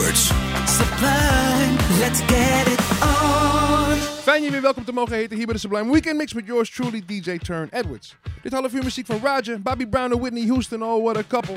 Edwards. 0.00 0.32
Sublime, 0.66 1.76
let's 2.00 2.20
get 2.20 2.66
it 2.66 2.80
on. 3.02 3.96
Fijn 4.22 4.42
je 4.42 4.50
weer 4.50 4.62
welkom 4.62 4.84
te 4.84 4.92
mogen 4.92 5.14
heten 5.16 5.36
hier 5.36 5.44
bij 5.44 5.54
de 5.54 5.60
Sublime 5.60 5.92
Weekend 5.92 6.16
Mix 6.16 6.32
met 6.32 6.46
yours 6.46 6.70
truly 6.70 7.02
DJ 7.06 7.38
Turne 7.38 7.68
Edwards. 7.70 8.16
Dit 8.42 8.52
half 8.52 8.72
uur 8.72 8.84
muziek 8.84 9.06
van 9.06 9.20
Roger, 9.22 9.62
Bobby 9.62 9.86
Brown 9.86 10.12
en 10.12 10.18
Whitney 10.20 10.46
Houston, 10.46 10.82
oh 10.82 11.04
what 11.04 11.16
a 11.16 11.22
couple. 11.28 11.54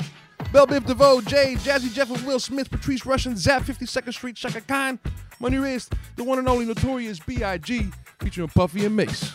Bell 0.52 0.66
Biv 0.66 0.82
DeVoe, 0.82 1.22
Jay, 1.26 1.56
Jazzy 1.62 1.88
Jeff 1.94 2.10
of 2.10 2.24
Will 2.24 2.38
Smith, 2.38 2.68
Patrice 2.68 3.08
Rushen, 3.08 3.36
Zapp 3.36 3.62
52nd 3.62 4.08
Street, 4.08 4.38
Chaka 4.38 4.60
Khan. 4.66 4.98
Maar 5.38 5.50
nu 5.50 5.64
eerst 5.64 5.88
the 6.14 6.24
one 6.24 6.38
and 6.38 6.48
only 6.48 6.64
Notorious 6.64 7.18
B.I.G. 7.24 7.88
featuring 8.18 8.52
Puffy 8.52 8.84
and 8.84 8.94
Mase. 8.94 9.32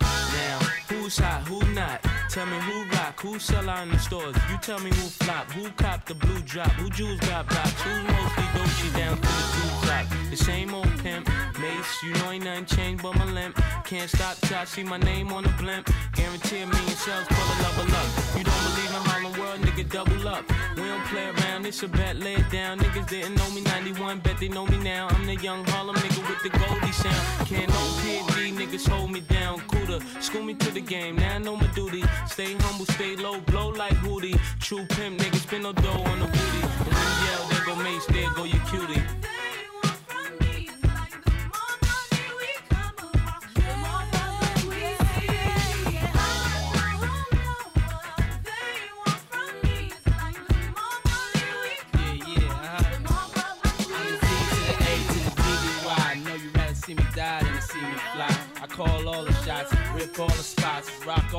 Now, 0.00 0.58
who's 0.88 1.18
hot, 1.18 1.48
who 1.48 1.62
not? 1.72 2.13
Tell 2.34 2.46
me 2.46 2.58
who 2.58 2.82
rock, 2.86 3.20
who 3.20 3.38
sell 3.38 3.70
out 3.70 3.86
in 3.86 3.92
the 3.92 3.98
stores. 4.00 4.34
You 4.50 4.58
tell 4.60 4.80
me 4.80 4.90
who 4.90 5.06
flop, 5.22 5.48
who 5.52 5.70
cop 5.70 6.04
the 6.04 6.16
blue 6.16 6.40
drop, 6.40 6.72
who 6.72 6.90
jewels 6.90 7.20
got 7.20 7.48
blocks, 7.48 7.80
who's 7.82 8.02
mostly 8.02 8.44
Dolce 8.56 8.98
down 8.98 9.14
to 9.14 9.22
the 9.22 9.46
two 9.54 9.86
drop. 9.86 10.06
The 10.30 10.36
same 10.36 10.74
old 10.74 10.98
pimp, 10.98 11.28
Mase, 11.60 12.02
you 12.02 12.12
know 12.14 12.32
ain't 12.32 12.42
nothing 12.42 12.66
changed 12.66 13.04
but 13.04 13.14
my 13.14 13.24
limp. 13.26 13.54
Can't 13.84 14.10
stop 14.10 14.36
till 14.38 14.58
I 14.58 14.64
see 14.64 14.82
my 14.82 14.98
name 14.98 15.32
on 15.32 15.44
the 15.44 15.50
blimp. 15.50 15.88
Guarantee 16.14 16.62
a 16.62 16.66
million 16.66 16.96
sales, 16.96 17.24
pull 17.28 17.38
a 17.38 17.56
level 17.62 17.94
up. 17.94 18.08
You 18.36 18.42
don't 18.42 18.62
believe 18.66 18.90
in 18.90 19.02
Harlem 19.06 19.33
World, 19.54 19.66
nigga, 19.66 19.88
double 19.88 20.28
up. 20.28 20.44
We 20.76 20.82
don't 20.82 21.04
play 21.04 21.26
around, 21.26 21.66
it's 21.66 21.82
a 21.82 21.88
bet, 21.88 22.16
lay 22.16 22.34
it 22.34 22.50
down. 22.50 22.78
Niggas 22.78 23.08
didn't 23.08 23.36
know 23.36 23.48
me 23.50 23.60
91, 23.60 24.18
bet 24.20 24.38
they 24.38 24.48
know 24.48 24.66
me 24.66 24.78
now. 24.78 25.06
I'm 25.10 25.26
the 25.26 25.36
young 25.36 25.64
Harlem 25.66 25.94
nigga 25.96 26.28
with 26.28 26.42
the 26.42 26.58
Goldie 26.58 26.92
sound. 26.92 27.48
Can't 27.48 27.68
no 27.68 27.82
PD, 28.02 28.52
niggas 28.52 28.88
hold 28.88 29.12
me 29.12 29.20
down. 29.20 29.60
Cooler, 29.68 30.00
school 30.20 30.42
me 30.42 30.54
to 30.54 30.70
the 30.72 30.80
game, 30.80 31.16
now 31.16 31.36
I 31.36 31.38
know 31.38 31.56
my 31.56 31.68
duty. 31.68 32.02
Stay 32.26 32.54
humble, 32.54 32.86
stay 32.86 33.14
low, 33.14 33.40
blow 33.42 33.68
like 33.68 33.94
Hootie. 33.98 34.38
True 34.60 34.84
pimp, 34.86 35.20
niggas 35.20 35.42
spin 35.46 35.62
no 35.62 35.72
dough 35.72 36.02
on 36.10 36.18
the 36.18 36.26
booty. 36.26 36.62
And 36.86 36.94
when 36.94 37.12
yell, 37.24 37.48
there 37.50 37.64
go 37.64 37.76
Mase, 37.76 38.06
there 38.06 38.30
go 38.34 38.44
your 38.44 38.62
cutie. 38.66 39.02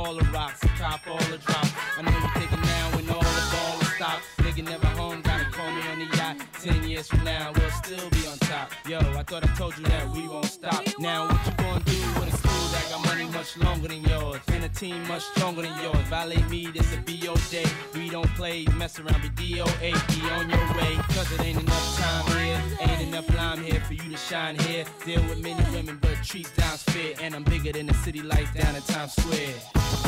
All 0.05 0.13
the 0.13 0.23
rocks, 0.25 0.59
cop 0.77 1.01
all 1.07 1.17
the 1.17 1.37
drops. 1.39 1.71
I 1.97 2.01
know 2.03 2.11
you 2.11 2.29
thinking 2.35 2.61
now 2.61 2.95
when 2.95 3.09
all 3.09 3.23
the 3.23 3.45
ball 3.53 3.81
is 3.81 3.91
stopped. 3.95 4.23
Nigga 4.37 4.63
never 4.63 4.87
home, 4.87 5.21
gotta 5.21 5.45
call 5.45 5.71
me 5.71 5.81
on 5.91 5.99
the 5.99 6.17
yacht. 6.17 6.37
Ten 6.61 6.87
years 6.87 7.07
from 7.07 7.23
now, 7.23 7.51
we'll 7.55 7.71
still 7.71 8.09
be 8.11 8.27
on 8.27 8.37
top. 8.39 8.69
Yo, 8.87 8.99
I 8.99 9.23
thought 9.23 9.43
I 9.43 9.47
told 9.55 9.75
you 9.77 9.83
that 9.85 10.07
we 10.09 10.27
won't 10.27 10.45
stop. 10.45 10.83
Now 10.99 11.27
what 11.27 11.45
you 11.45 11.53
gonna 11.57 11.83
do 11.85 11.97
with 12.19 12.33
a 12.33 12.47
crew 12.47 12.65
that 12.73 12.87
got 12.91 13.05
money 13.05 13.25
much 13.31 13.57
longer 13.57 13.87
than 13.87 14.03
yours? 14.03 14.54
Team 14.75 15.07
much 15.07 15.23
stronger 15.23 15.61
than 15.61 15.71
yours. 15.81 16.05
Violate 16.09 16.49
me, 16.49 16.67
this 16.67 16.93
a 16.93 16.97
day. 16.97 17.65
We 17.93 18.09
don't 18.09 18.27
play, 18.35 18.65
mess 18.75 18.99
around, 18.99 19.21
be 19.21 19.29
DOA, 19.29 19.91
be 20.09 20.29
on 20.31 20.49
your 20.49 20.67
way. 20.75 20.95
Cause 21.15 21.31
it 21.31 21.41
ain't 21.45 21.61
enough 21.61 21.97
time 21.97 22.37
here, 22.37 22.61
ain't 22.81 23.01
enough 23.03 23.33
lime 23.35 23.63
here 23.63 23.79
for 23.79 23.93
you 23.93 24.11
to 24.11 24.17
shine 24.17 24.59
here. 24.59 24.83
Deal 25.05 25.21
with 25.29 25.41
many 25.41 25.63
women, 25.71 25.97
but 26.01 26.15
treat 26.23 26.51
down's 26.57 26.83
fair. 26.83 27.13
And 27.21 27.33
I'm 27.35 27.43
bigger 27.43 27.71
than 27.71 27.85
the 27.85 27.93
city 27.93 28.21
lights 28.21 28.53
down 28.53 28.75
in 28.75 28.81
Times 28.81 29.13
Square. 29.13 29.55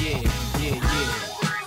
Yeah, 0.01 0.21
yeah, 0.59 0.75
yeah. 0.75 1.66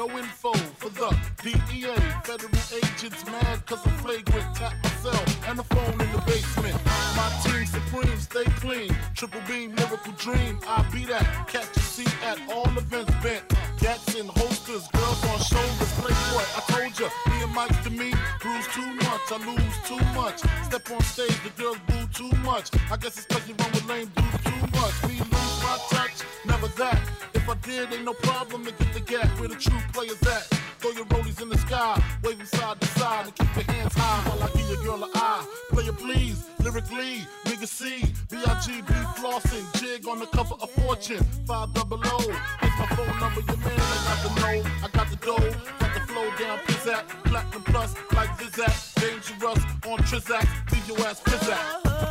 No 0.00 0.08
info 0.16 0.54
for 0.80 0.88
the 0.88 1.14
DEA. 1.42 1.94
Federal 2.24 2.56
agents 2.72 3.22
mad 3.26 3.66
cause 3.66 3.86
I'm 3.86 3.92
flagrant. 3.98 4.56
Tap 4.56 4.72
myself 4.82 5.46
and 5.46 5.58
the 5.58 5.62
phone 5.64 5.92
in 5.92 6.10
the 6.10 6.22
basement. 6.24 6.74
My 7.14 7.28
team 7.44 7.66
supreme, 7.66 8.18
stay 8.18 8.44
clean. 8.64 8.96
Triple 9.14 9.42
beam, 9.46 9.74
miracle 9.74 10.14
dream. 10.16 10.58
I 10.66 10.88
be 10.90 11.04
that. 11.04 11.46
Catch 11.48 11.76
a 11.76 11.80
seat 11.80 12.16
at 12.24 12.38
all 12.50 12.64
events 12.78 13.12
bent. 13.22 13.44
Gats 13.78 14.14
in 14.14 14.26
holsters, 14.28 14.88
girls 14.88 15.22
on 15.26 15.38
shoulders. 15.38 15.92
Playboy, 16.00 16.46
I 16.56 16.62
told 16.72 16.98
ya, 16.98 17.08
me 17.28 17.42
and 17.42 17.54
Mike's 17.54 17.84
to 17.84 17.90
me. 17.90 18.14
Bruise 18.40 18.68
too 18.68 18.90
much, 19.04 19.24
I 19.30 19.36
lose 19.44 19.78
too 19.84 20.02
much. 20.16 20.38
Step 20.64 20.90
on 20.90 21.02
stage, 21.02 21.38
the 21.44 21.50
girls 21.62 21.76
boo 21.86 22.06
too 22.14 22.34
much. 22.38 22.70
I 22.90 22.96
guess 22.96 23.18
it's 23.18 23.26
cause 23.26 23.46
you 23.46 23.54
run 23.58 23.70
with 23.72 23.86
lame 23.86 24.10
dudes 24.16 24.44
too 24.44 24.80
much. 24.80 24.96
Me 25.08 25.18
lose 25.18 25.56
my 25.60 25.76
touch, 25.90 26.24
never 26.46 26.68
that. 26.80 27.02
If 27.34 27.46
I 27.46 27.54
did, 27.56 27.92
ain't 27.92 28.04
no 28.04 28.14
problem 28.14 28.64
to 28.64 28.89
gap 29.10 29.28
where 29.40 29.48
the 29.48 29.56
true 29.56 29.80
players 29.92 30.22
at. 30.22 30.46
Throw 30.78 30.92
your 30.92 31.04
rollies 31.06 31.42
in 31.42 31.48
the 31.48 31.58
sky, 31.58 32.00
wave 32.22 32.38
them 32.38 32.46
side 32.46 32.80
to 32.80 32.86
side, 32.98 33.26
and 33.26 33.34
keep 33.34 33.54
your 33.56 33.74
hands 33.74 33.94
high 33.94 34.30
while 34.30 34.42
I 34.42 34.52
give 34.56 34.70
your 34.70 34.82
girl 34.82 35.04
an 35.04 35.10
eye. 35.14 35.44
Player 35.70 35.92
please, 35.92 36.48
lyrically, 36.60 37.26
nigga 37.44 37.66
C, 37.66 38.04
B-I-G-B 38.30 38.92
flossing, 39.18 39.66
jig 39.80 40.06
on 40.08 40.20
the 40.20 40.26
cover 40.26 40.54
of 40.54 40.70
Fortune, 40.70 41.24
5 41.44 41.74
double 41.74 42.00
O. 42.02 42.18
Here's 42.20 42.78
my 42.78 42.86
phone 42.96 43.20
number, 43.20 43.40
your 43.40 43.56
man, 43.58 43.80
I 43.80 44.06
got 44.06 44.22
the 44.22 44.40
know, 44.40 44.70
I 44.84 44.88
got 44.92 45.10
the 45.10 45.16
dough, 45.16 45.50
got 45.80 45.94
the 45.94 46.00
flow 46.06 46.30
down, 46.38 46.58
pizzat, 46.60 47.04
platinum 47.24 47.62
plus, 47.64 47.94
like 48.14 48.30
Zizak, 48.38 48.94
dangerous 48.94 49.64
on 49.86 49.98
Trizak, 50.08 50.72
leave 50.72 50.88
your 50.88 51.06
ass 51.06 51.20
pizzat. 51.20 52.09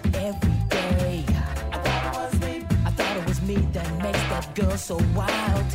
that 0.00 0.16
every 0.16 0.50
day. 0.68 1.24
I 1.72 1.78
thought 1.78 2.04
it 2.06 2.16
was 2.18 2.40
me. 2.40 2.66
I 2.84 2.90
thought 2.90 3.16
it 3.16 3.28
was 3.28 3.42
me 3.42 3.56
that 3.72 4.02
makes 4.02 4.22
that 4.30 4.54
girl 4.54 4.76
so 4.76 4.96
wild. 5.14 5.66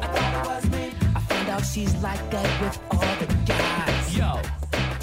I 0.00 0.06
thought 0.06 0.34
it 0.34 0.48
was 0.48 0.70
me. 0.70 0.92
I 1.14 1.20
found 1.20 1.48
out 1.48 1.64
she's 1.64 1.94
like 2.02 2.30
that 2.30 2.60
with 2.60 2.78
all 2.90 3.14
the 3.20 3.28
guys. 3.46 4.16
Yo. 4.16 4.40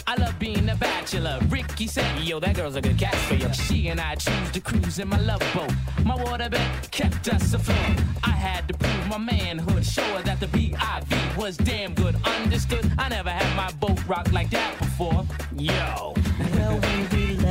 I 0.10 0.16
love 0.16 0.40
being 0.40 0.70
a 0.70 0.76
bachelor. 0.76 1.40
Ricky 1.50 1.88
said, 1.88 2.10
Yo, 2.24 2.40
that 2.40 2.56
girl's 2.56 2.76
a 2.76 2.82
good 2.82 2.98
catch 2.98 3.16
for 3.16 3.36
you. 3.36 3.52
She 3.54 3.88
and 3.90 4.00
I 4.00 4.16
choose 4.16 4.52
to 4.52 4.62
cruise 4.62 5.00
in 5.00 5.08
my 5.10 5.20
love 5.20 5.44
boat. 5.54 5.72
My 6.06 6.16
waterbed 6.16 6.92
kept 6.92 7.28
us 7.28 7.54
afloat. 7.54 7.98
I 8.24 8.32
had 8.32 8.68
to 8.70 8.74
prove 8.74 9.08
my 9.08 9.18
manhood, 9.18 9.86
show 9.86 10.08
her 10.16 10.24
that 10.24 10.40
the 10.40 10.48
B.I.V. 10.48 11.16
was 11.38 11.58
damn 11.58 11.94
good. 11.94 12.16
Understood? 12.24 12.90
I 12.98 13.10
never 13.10 13.30
had 13.30 13.56
my 13.56 13.72
boat 13.80 14.00
rocked 14.08 14.34
like 14.34 14.50
that 14.52 14.78
before. 14.80 15.26
Yo. 15.58 16.14
Well, 16.54 16.80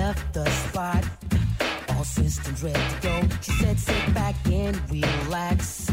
left 0.06 0.34
the 0.34 0.48
spot. 0.50 1.04
All 1.88 2.04
systems 2.04 2.62
ready 2.62 2.86
to 2.94 2.98
go. 3.08 3.16
She 3.42 3.50
said, 3.60 3.76
sit 3.76 4.14
back 4.14 4.36
and 4.46 4.76
relax. 4.88 5.90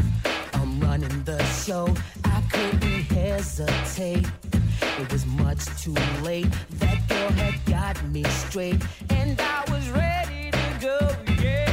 I'm 0.52 0.80
running 0.80 1.24
the 1.24 1.42
show. 1.64 1.92
I 2.24 2.40
couldn't 2.52 3.06
hesitate. 3.20 4.26
It 5.00 5.12
was 5.12 5.26
much 5.26 5.62
too 5.82 5.98
late. 6.22 6.52
That 6.82 6.98
girl 7.08 7.30
had 7.42 7.56
got 7.66 7.96
me 8.14 8.22
straight, 8.44 8.80
and 9.10 9.40
I 9.40 9.64
was 9.72 9.84
ready 9.90 10.52
to 10.58 10.66
go. 10.80 10.98
Yeah. 11.42 11.63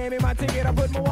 Gave 0.00 0.12
me 0.12 0.18
my 0.18 0.32
ticket. 0.34 0.64
I 0.64 0.72
put 0.72 0.90
my 0.92 1.09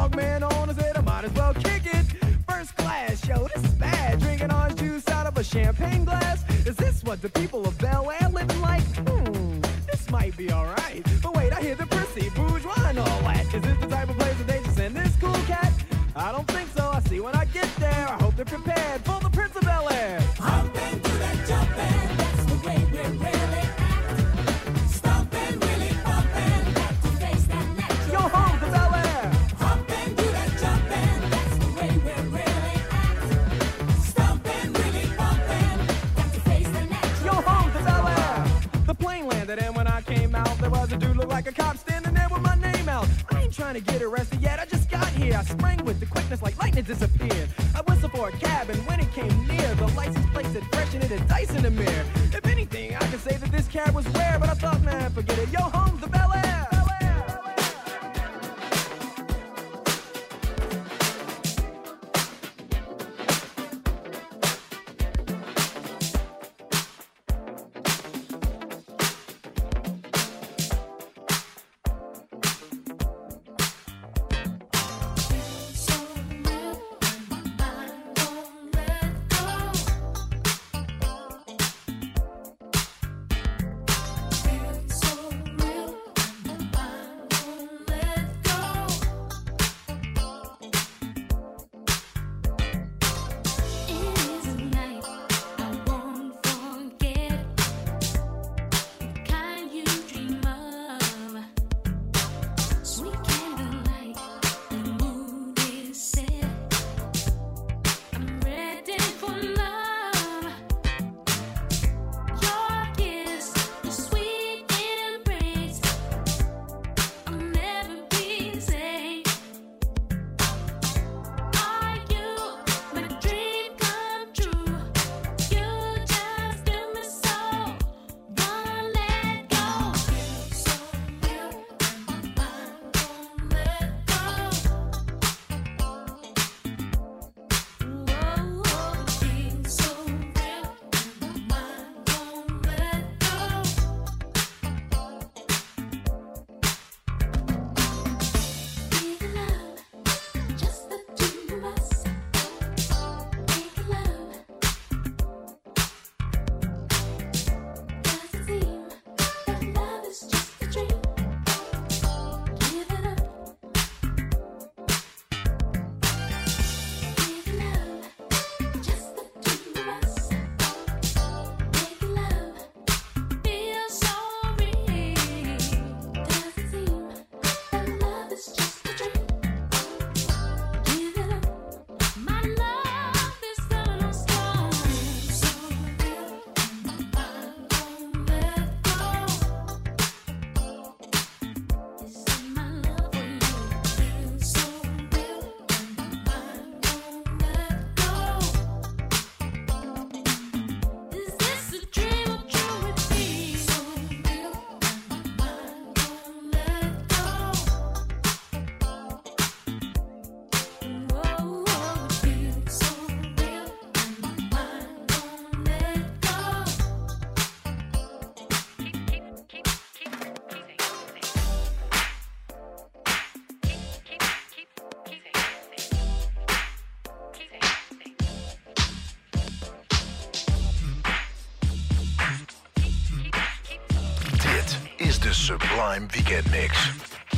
Sublime 235.98 236.08
Weekend 236.14 236.50
Mix. 236.52 236.76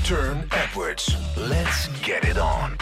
Turne 0.05 0.46
Edwards. 0.53 1.16
Let's 1.38 1.88
get 2.03 2.25
it 2.27 2.37
on. 2.37 2.80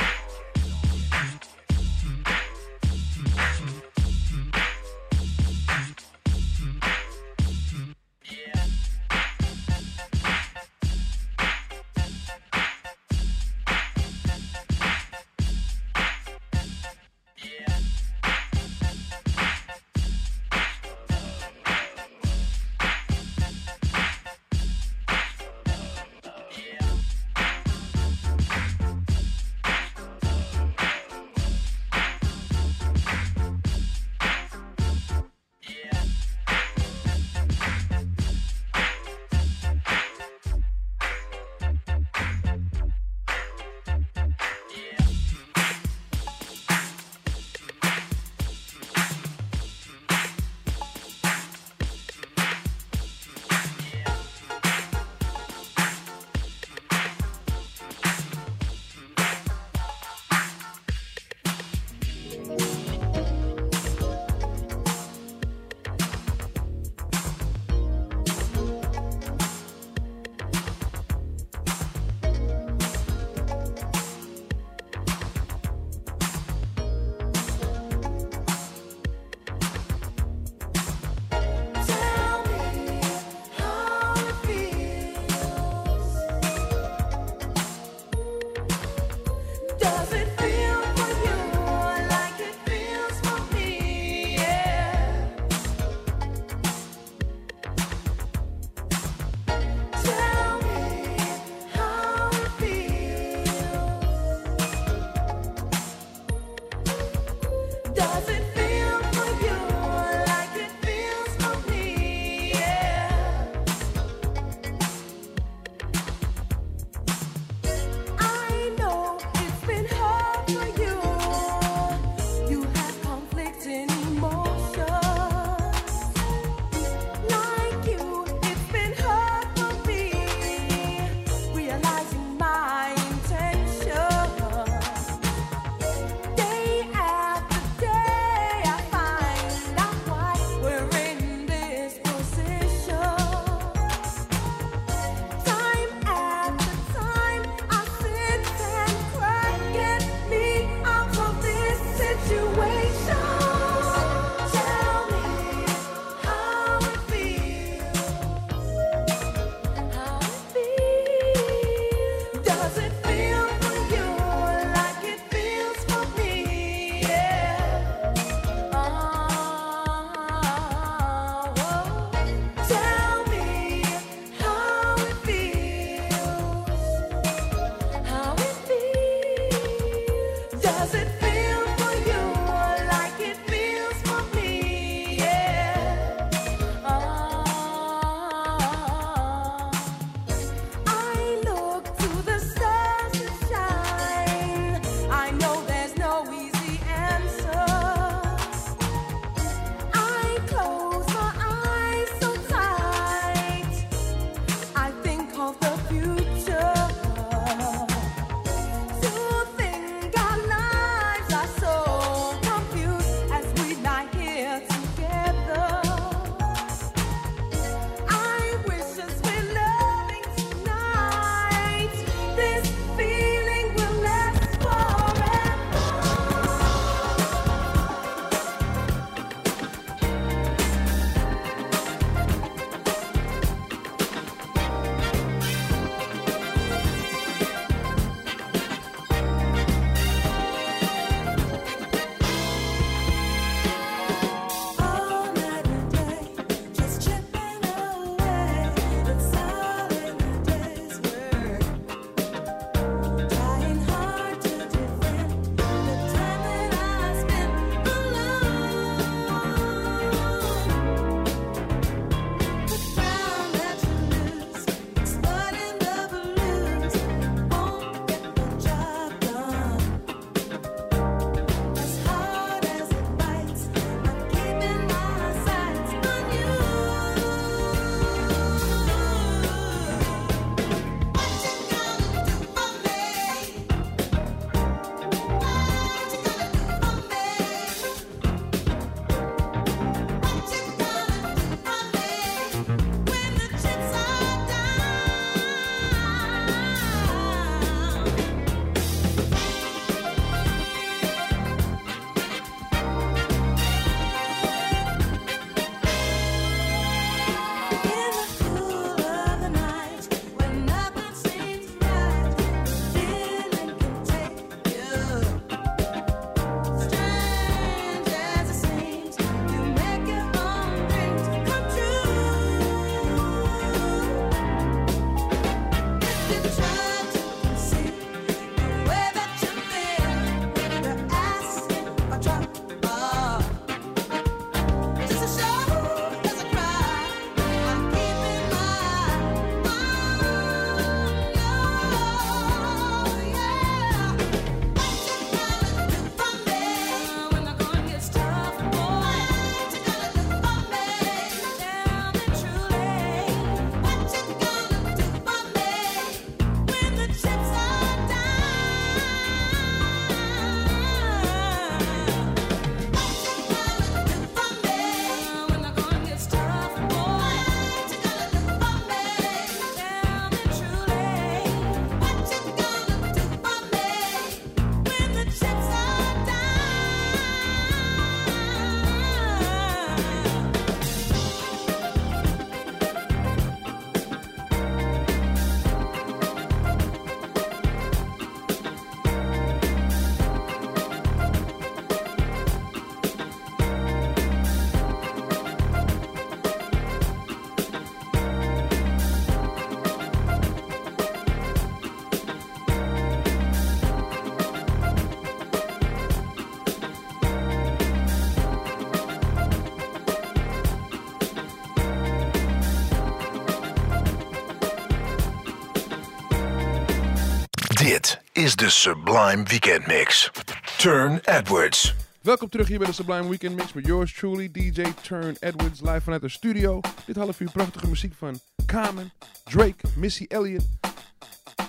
is 418.38 418.56
de 418.56 418.70
Sublime 418.70 419.42
Weekend 419.42 419.86
Mix. 419.86 420.30
Turn 420.76 421.20
Edwards. 421.24 421.94
Welkom 422.20 422.48
terug 422.48 422.68
hier 422.68 422.78
bij 422.78 422.86
de 422.86 422.92
Sublime 422.92 423.28
Weekend 423.28 423.56
Mix 423.56 423.72
met 423.72 423.86
yours 423.86 424.12
truly, 424.14 424.50
DJ 424.50 424.82
Turn 425.02 425.36
Edwards, 425.40 425.80
live 425.80 426.00
vanuit 426.00 426.22
de 426.22 426.28
studio. 426.28 426.80
Dit 427.06 427.16
half 427.16 427.40
uur 427.40 427.50
prachtige 427.50 427.88
muziek 427.88 428.12
van 428.18 428.40
Common, 428.66 429.12
Drake, 429.44 429.86
Missy 429.96 430.24
Elliott, 430.28 430.66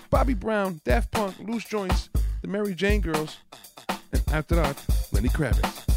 Bobby 0.09 0.35
Brown, 0.35 0.79
Daft 0.83 1.09
Punk, 1.09 1.33
Loose 1.45 1.67
Joints, 1.67 2.09
The 2.41 2.47
Mary 2.47 2.73
Jane 2.73 3.01
Girls 3.01 3.43
en 4.09 4.21
uiteraard 4.31 4.79
Lenny 5.09 5.29
Kravitz. 5.29 5.88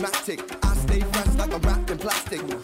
dramatic. 0.00 0.40
I 0.64 0.74
stay 0.76 1.00
fresh 1.00 1.34
like 1.36 1.52
a 1.52 1.58
wrapped 1.58 1.90
in 1.90 1.98
plastic. 1.98 2.59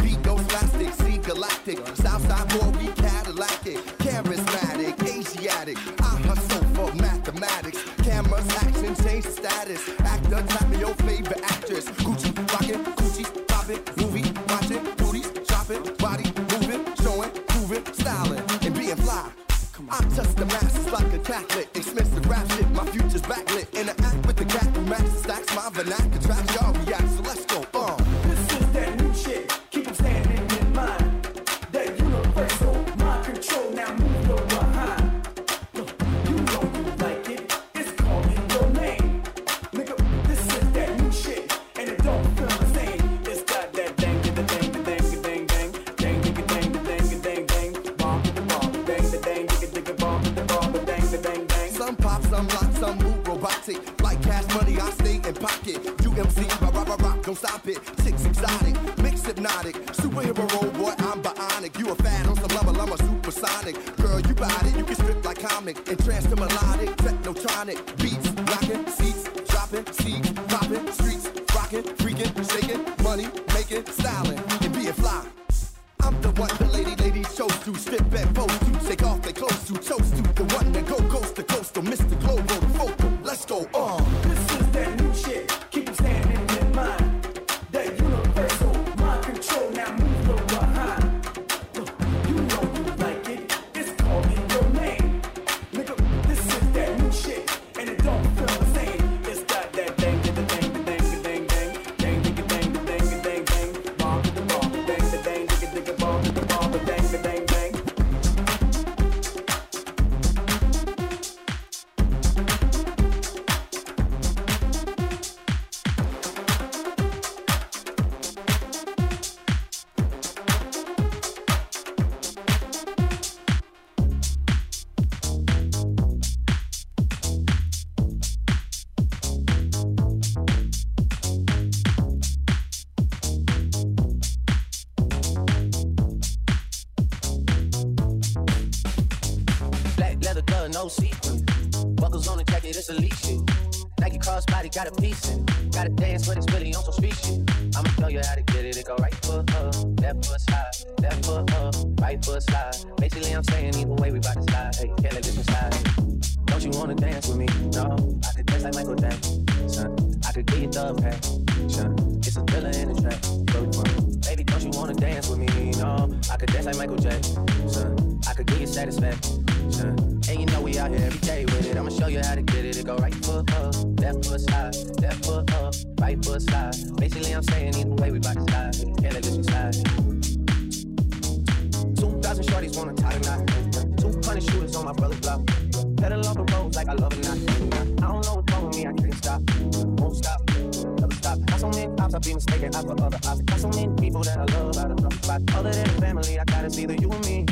feelings 192.27 192.45
taken 192.45 192.75
out 192.75 192.85
for 192.85 193.05
other 193.05 193.17
options. 193.29 193.43
Got 193.43 193.61
so 193.61 193.69
many 193.69 193.89
people 194.01 194.23
that 194.23 194.39
I 194.39 194.45
love, 194.59 194.77
Out 194.77 194.91
of 194.91 194.97
the 194.97 195.03
know 195.03 195.17
about 195.23 195.55
other 195.55 195.71
than 195.71 195.89
family. 196.01 196.39
I 196.39 196.45
gotta 196.45 196.71
see 196.71 196.87
the 196.87 196.99
you 196.99 197.11
and 197.11 197.25
me. 197.25 197.45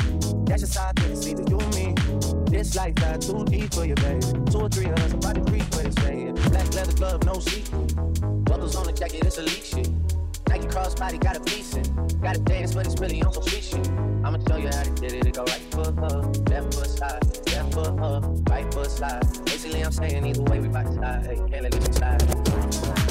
That's 0.45 0.61
just 0.61 0.77
how 0.77 0.89
I 0.89 0.91
think 0.93 1.11
it's 1.11 1.27
either 1.27 1.43
you 1.47 1.59
and 1.59 1.75
me. 1.75 1.87
This 2.51 2.75
life 2.75 2.95
got 2.95 3.21
too 3.21 3.45
deep 3.45 3.73
for 3.73 3.85
you, 3.85 3.95
baby. 3.95 4.19
Two 4.51 4.59
or 4.59 4.69
three 4.69 4.87
of 4.87 4.99
us, 4.99 5.13
about 5.13 5.35
to 5.35 5.41
creep 5.49 5.63
where 5.75 5.87
it's 5.87 5.95
saying. 6.03 6.35
Black 6.51 6.73
leather 6.73 6.93
glove, 6.93 7.23
no 7.23 7.39
seat. 7.39 7.69
Buckles 8.43 8.75
on 8.75 8.85
the 8.85 8.91
jacket, 8.91 9.23
it's 9.23 9.37
elite 9.37 9.65
shit. 9.65 9.89
Nike 10.49 10.67
crossbody, 10.67 11.19
got 11.19 11.37
a 11.37 11.39
piece 11.39 11.73
in. 11.75 11.83
Got 12.19 12.35
a 12.35 12.39
dance, 12.39 12.75
but 12.75 12.85
it's 12.85 12.99
really 12.99 13.23
on 13.23 13.31
some 13.33 13.43
street 13.43 13.63
shit. 13.63 13.87
I'ma 14.25 14.39
show 14.47 14.57
you 14.57 14.67
how 14.67 14.83
to 14.83 14.91
did 14.99 15.13
it. 15.13 15.25
It 15.25 15.35
go 15.35 15.43
right 15.43 15.65
foot 15.71 15.97
up, 15.99 16.49
left 16.49 16.73
foot 16.73 16.89
side, 16.89 17.23
left 17.51 17.73
foot 17.73 17.99
up, 17.99 18.49
right 18.49 18.73
foot 18.73 18.91
side. 18.91 19.23
Basically, 19.45 19.85
I'm 19.85 19.91
saying 19.93 20.25
either 20.25 20.43
way, 20.43 20.59
we 20.59 20.67
bout 20.67 20.85
to 20.85 20.93
slide. 20.93 21.25
Hey, 21.25 21.35
can't 21.49 21.63
let 21.63 21.75
it 21.75 21.95
slide. 21.95 23.04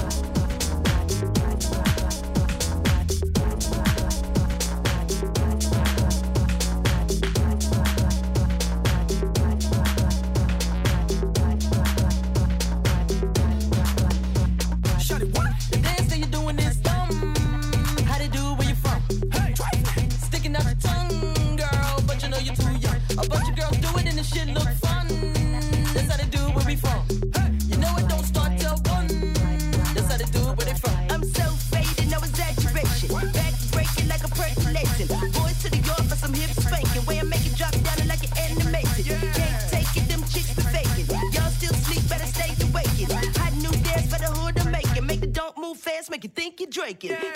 drinking. 46.75 47.34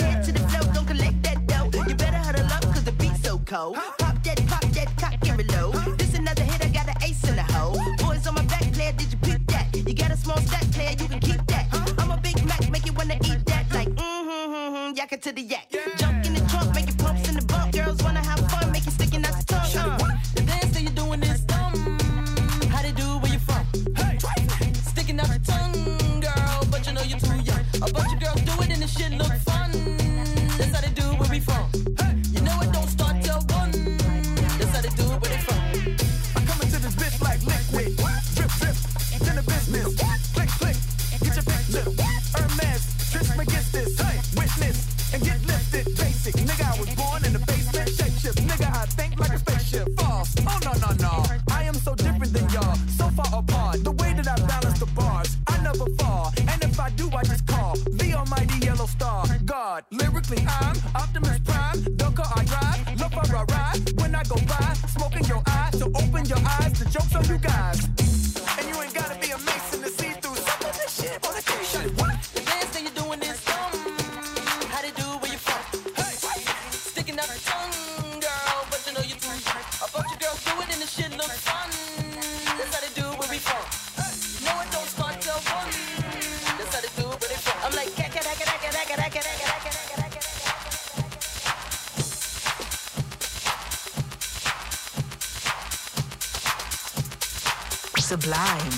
Line. 98.28 98.77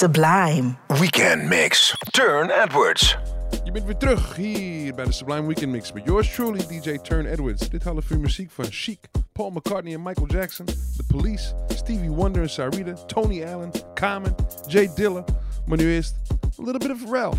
Sublime. 0.00 0.76
Weekend 0.86 1.48
Mix. 1.48 1.94
Turne 2.10 2.52
Edwards. 2.52 3.16
Je 3.64 3.70
bent 3.70 3.84
weer 3.84 3.96
terug 3.96 4.36
hier 4.36 4.94
bij 4.94 5.04
de 5.04 5.12
Sublime 5.12 5.46
Weekend 5.46 5.72
Mix 5.72 5.92
met 5.92 6.04
yours 6.04 6.34
truly, 6.34 6.66
DJ 6.66 6.98
Turne 7.02 7.28
Edwards. 7.28 7.68
Dit 7.68 7.82
half 7.82 8.10
uur 8.10 8.20
muziek 8.20 8.50
van 8.50 8.64
Chic, 8.70 8.98
Paul 9.32 9.50
McCartney 9.50 9.94
en 9.94 10.02
Michael 10.02 10.26
Jackson, 10.26 10.66
The 10.66 11.04
Police, 11.06 11.54
Stevie 11.68 12.10
Wonder 12.10 12.42
en 12.42 12.50
Sarita, 12.50 12.92
Tony 12.92 13.44
Allen, 13.44 13.70
Common, 13.94 14.34
J 14.66 14.88
Dilla. 14.94 15.24
Maar 15.66 15.78
nu 15.78 15.94
eerst 15.94 16.14
a 16.60 16.62
little 16.62 16.78
bit 16.78 16.90
of 16.90 16.98
Pharrell, 16.98 17.32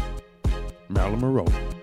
Marilyn 0.87 1.19
Monroe. 1.19 1.80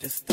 just 0.00 0.29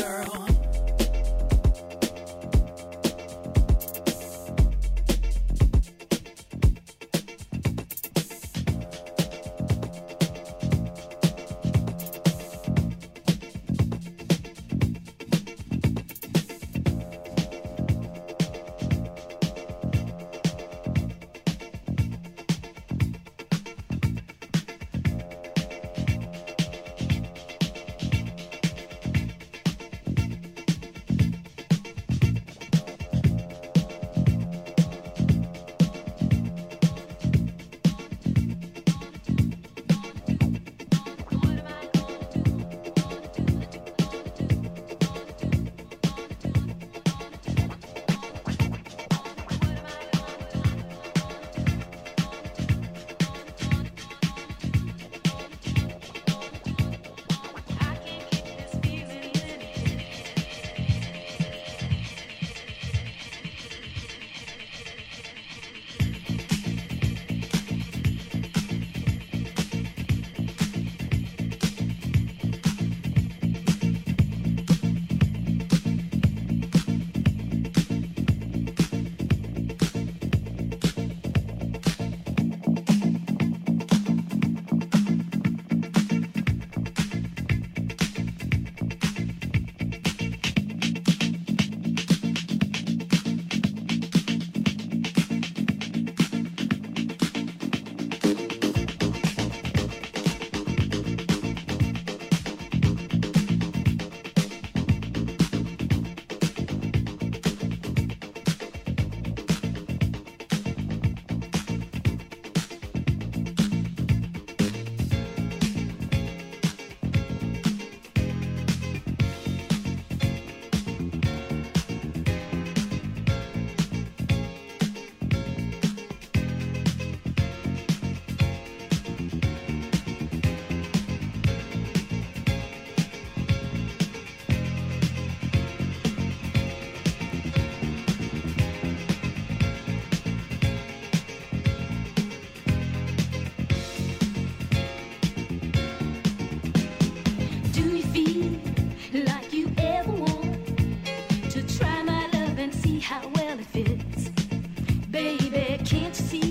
can't 155.88 156.14
see 156.14 156.47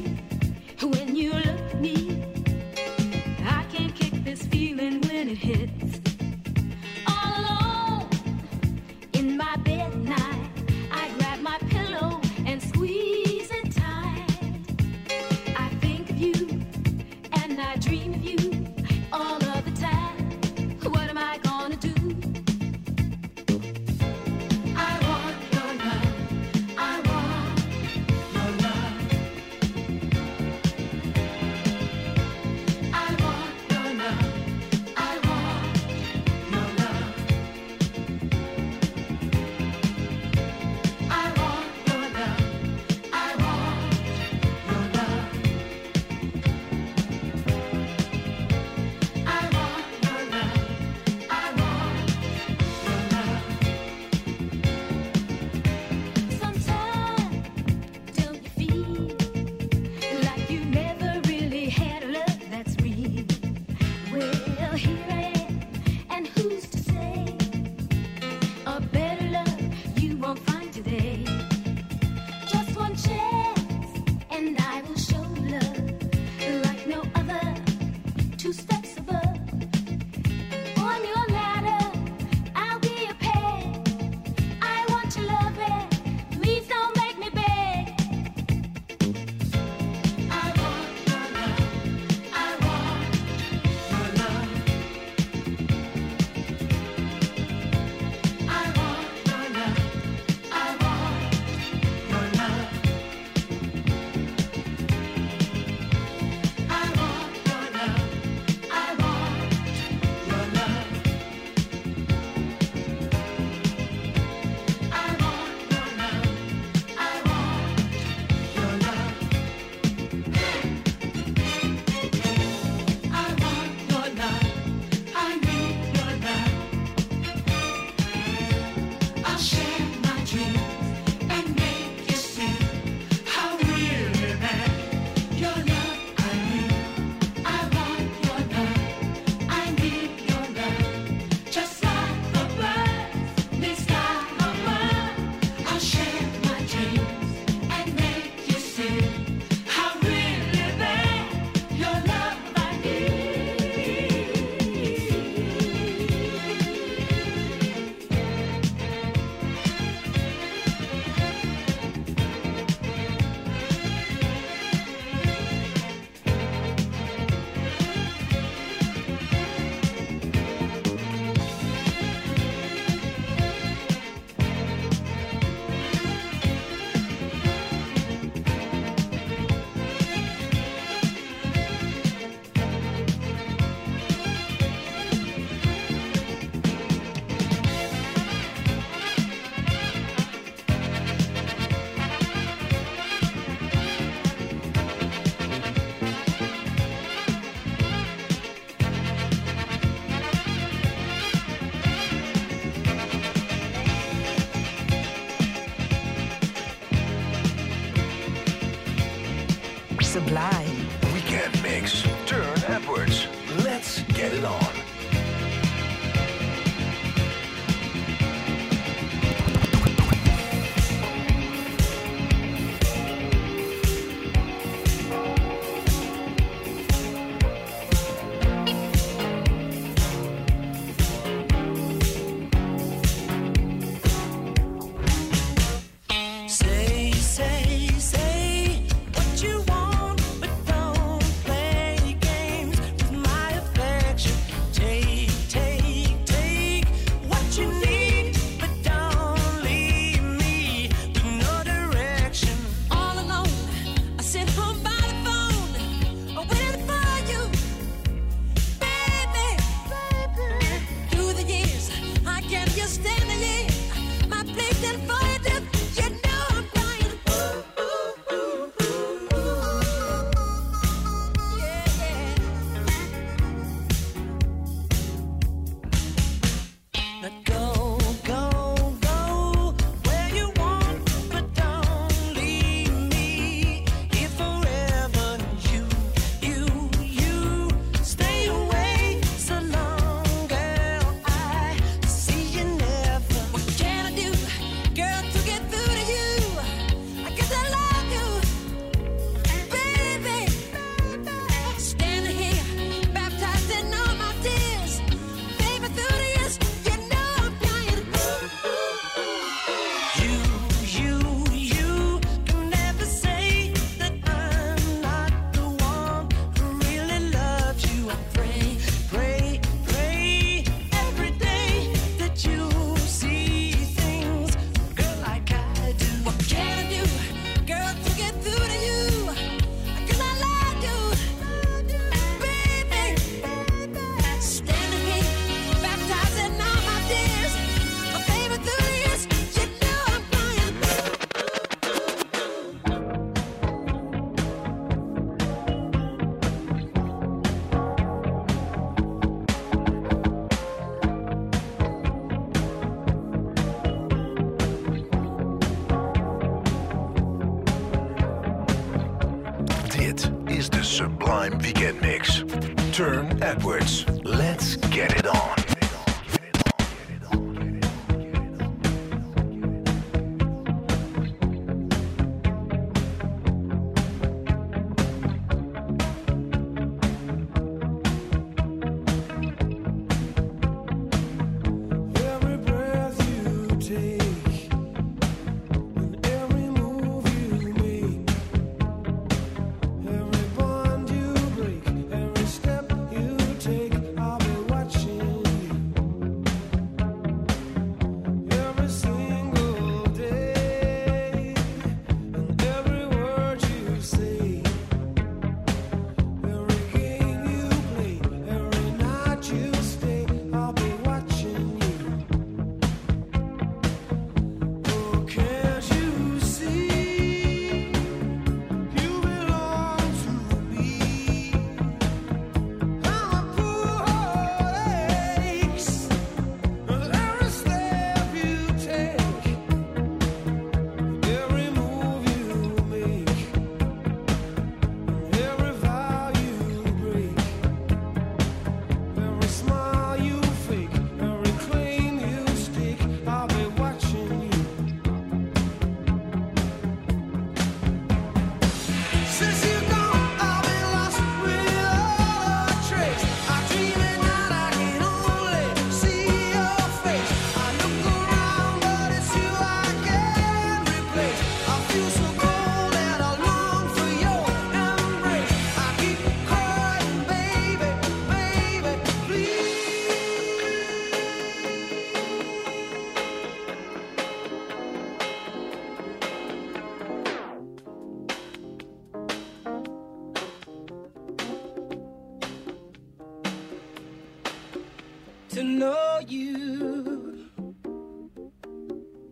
To 485.58 485.64
know 485.64 486.20
you 486.28 487.49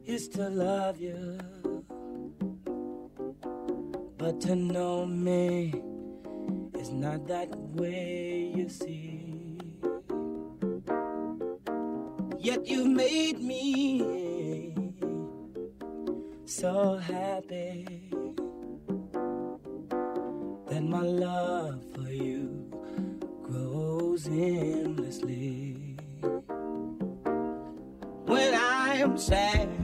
is 0.07 0.27
to 0.29 0.49
love 0.49 0.99
you. 0.99 1.37
But 4.17 4.41
to 4.41 4.55
know 4.55 5.05
me 5.05 5.75
is 6.73 6.89
not 6.89 7.27
that 7.27 7.55
way, 7.77 8.51
you 8.55 8.69
see. 8.69 9.59
Yet 12.39 12.65
you 12.65 12.85
made 12.85 13.39
me 13.39 14.73
so 16.45 16.97
happy 16.97 18.09
that 20.69 20.81
my 20.81 21.01
love 21.01 21.85
for 21.93 22.09
you 22.09 22.67
grows 23.43 24.25
endlessly. 24.25 25.44
sad. 29.17 29.74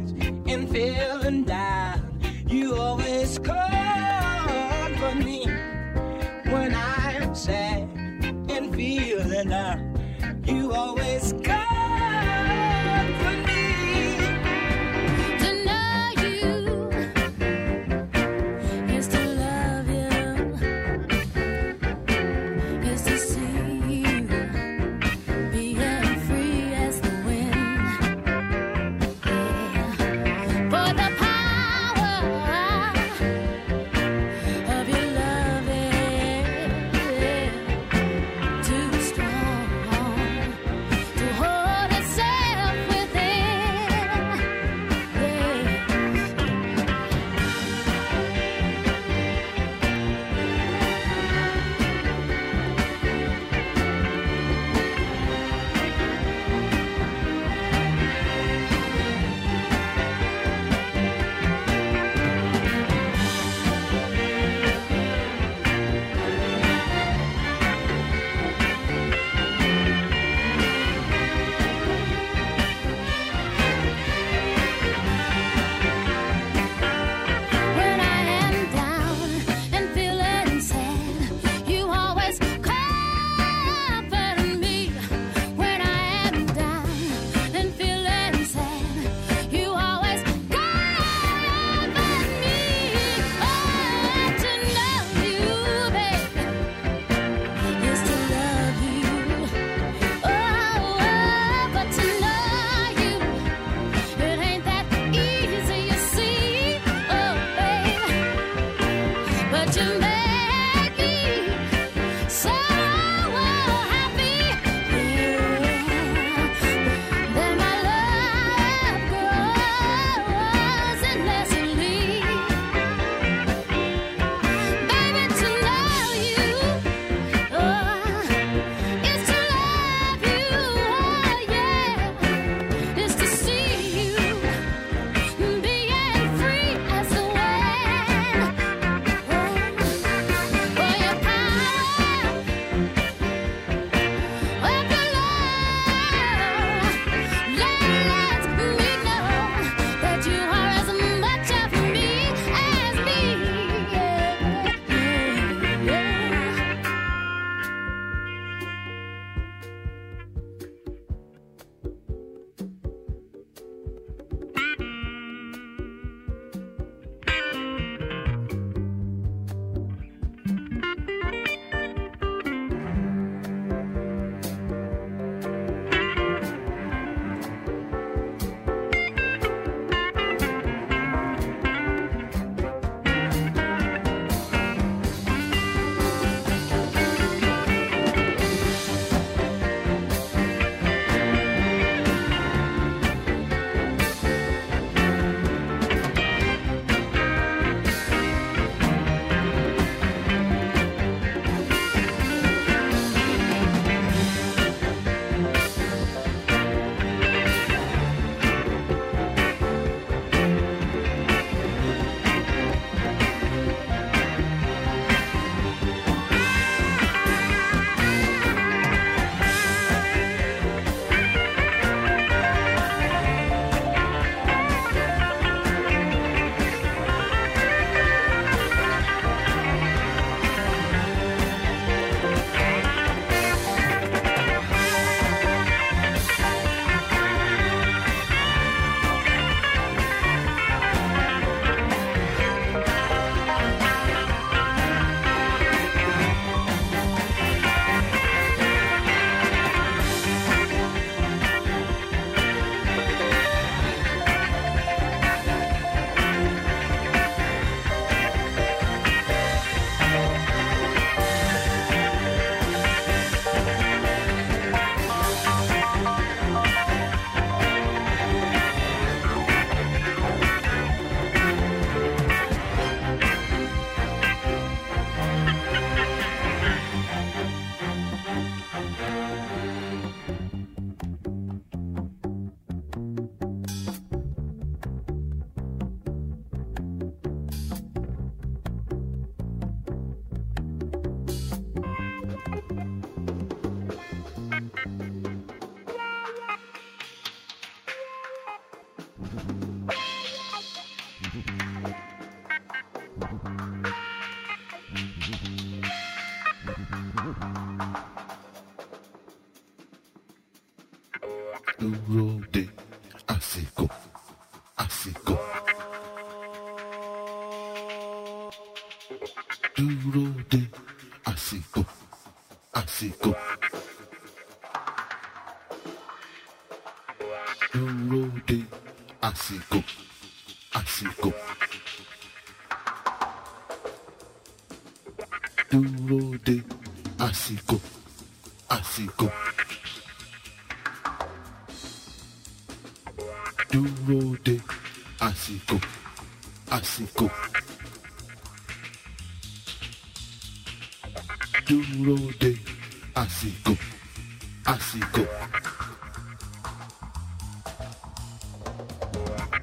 Àsìkò. 354.66 355.24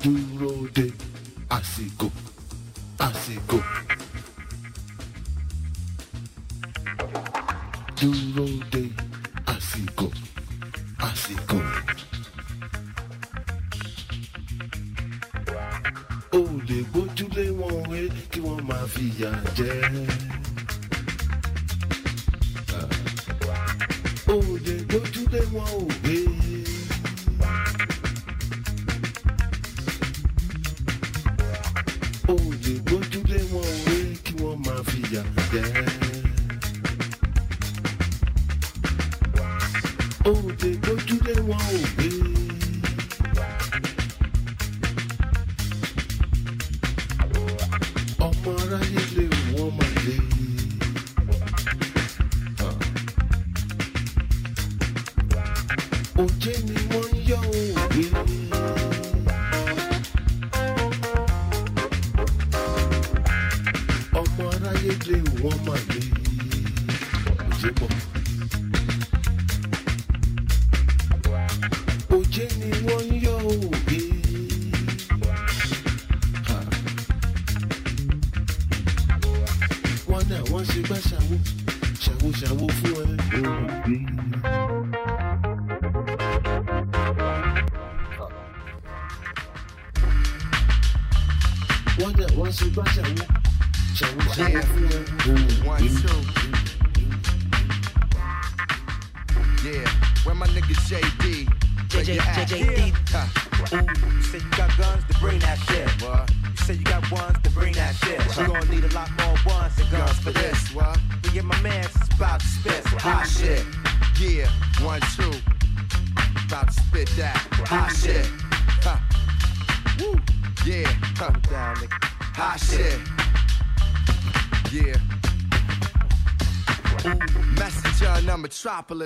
Dúró 0.02 0.52
de 0.74 0.86
àsìkò, 1.56 2.08
àsìkò. 3.06 3.58
Dúró 8.00 8.46
de 8.72 8.82
àsìkò, 9.54 10.06
àsìkò. 11.08 11.58
O 16.32 16.40
lè 16.68 16.78
gbójúlé 16.90 17.44
wọn 17.58 17.76
wé 17.90 18.00
kí 18.30 18.40
wọ́n 18.40 18.60
máa 18.68 18.86
fìyà 18.92 19.30
jẹ. 19.56 19.72
O 24.28 24.36
Oh. 25.70 25.97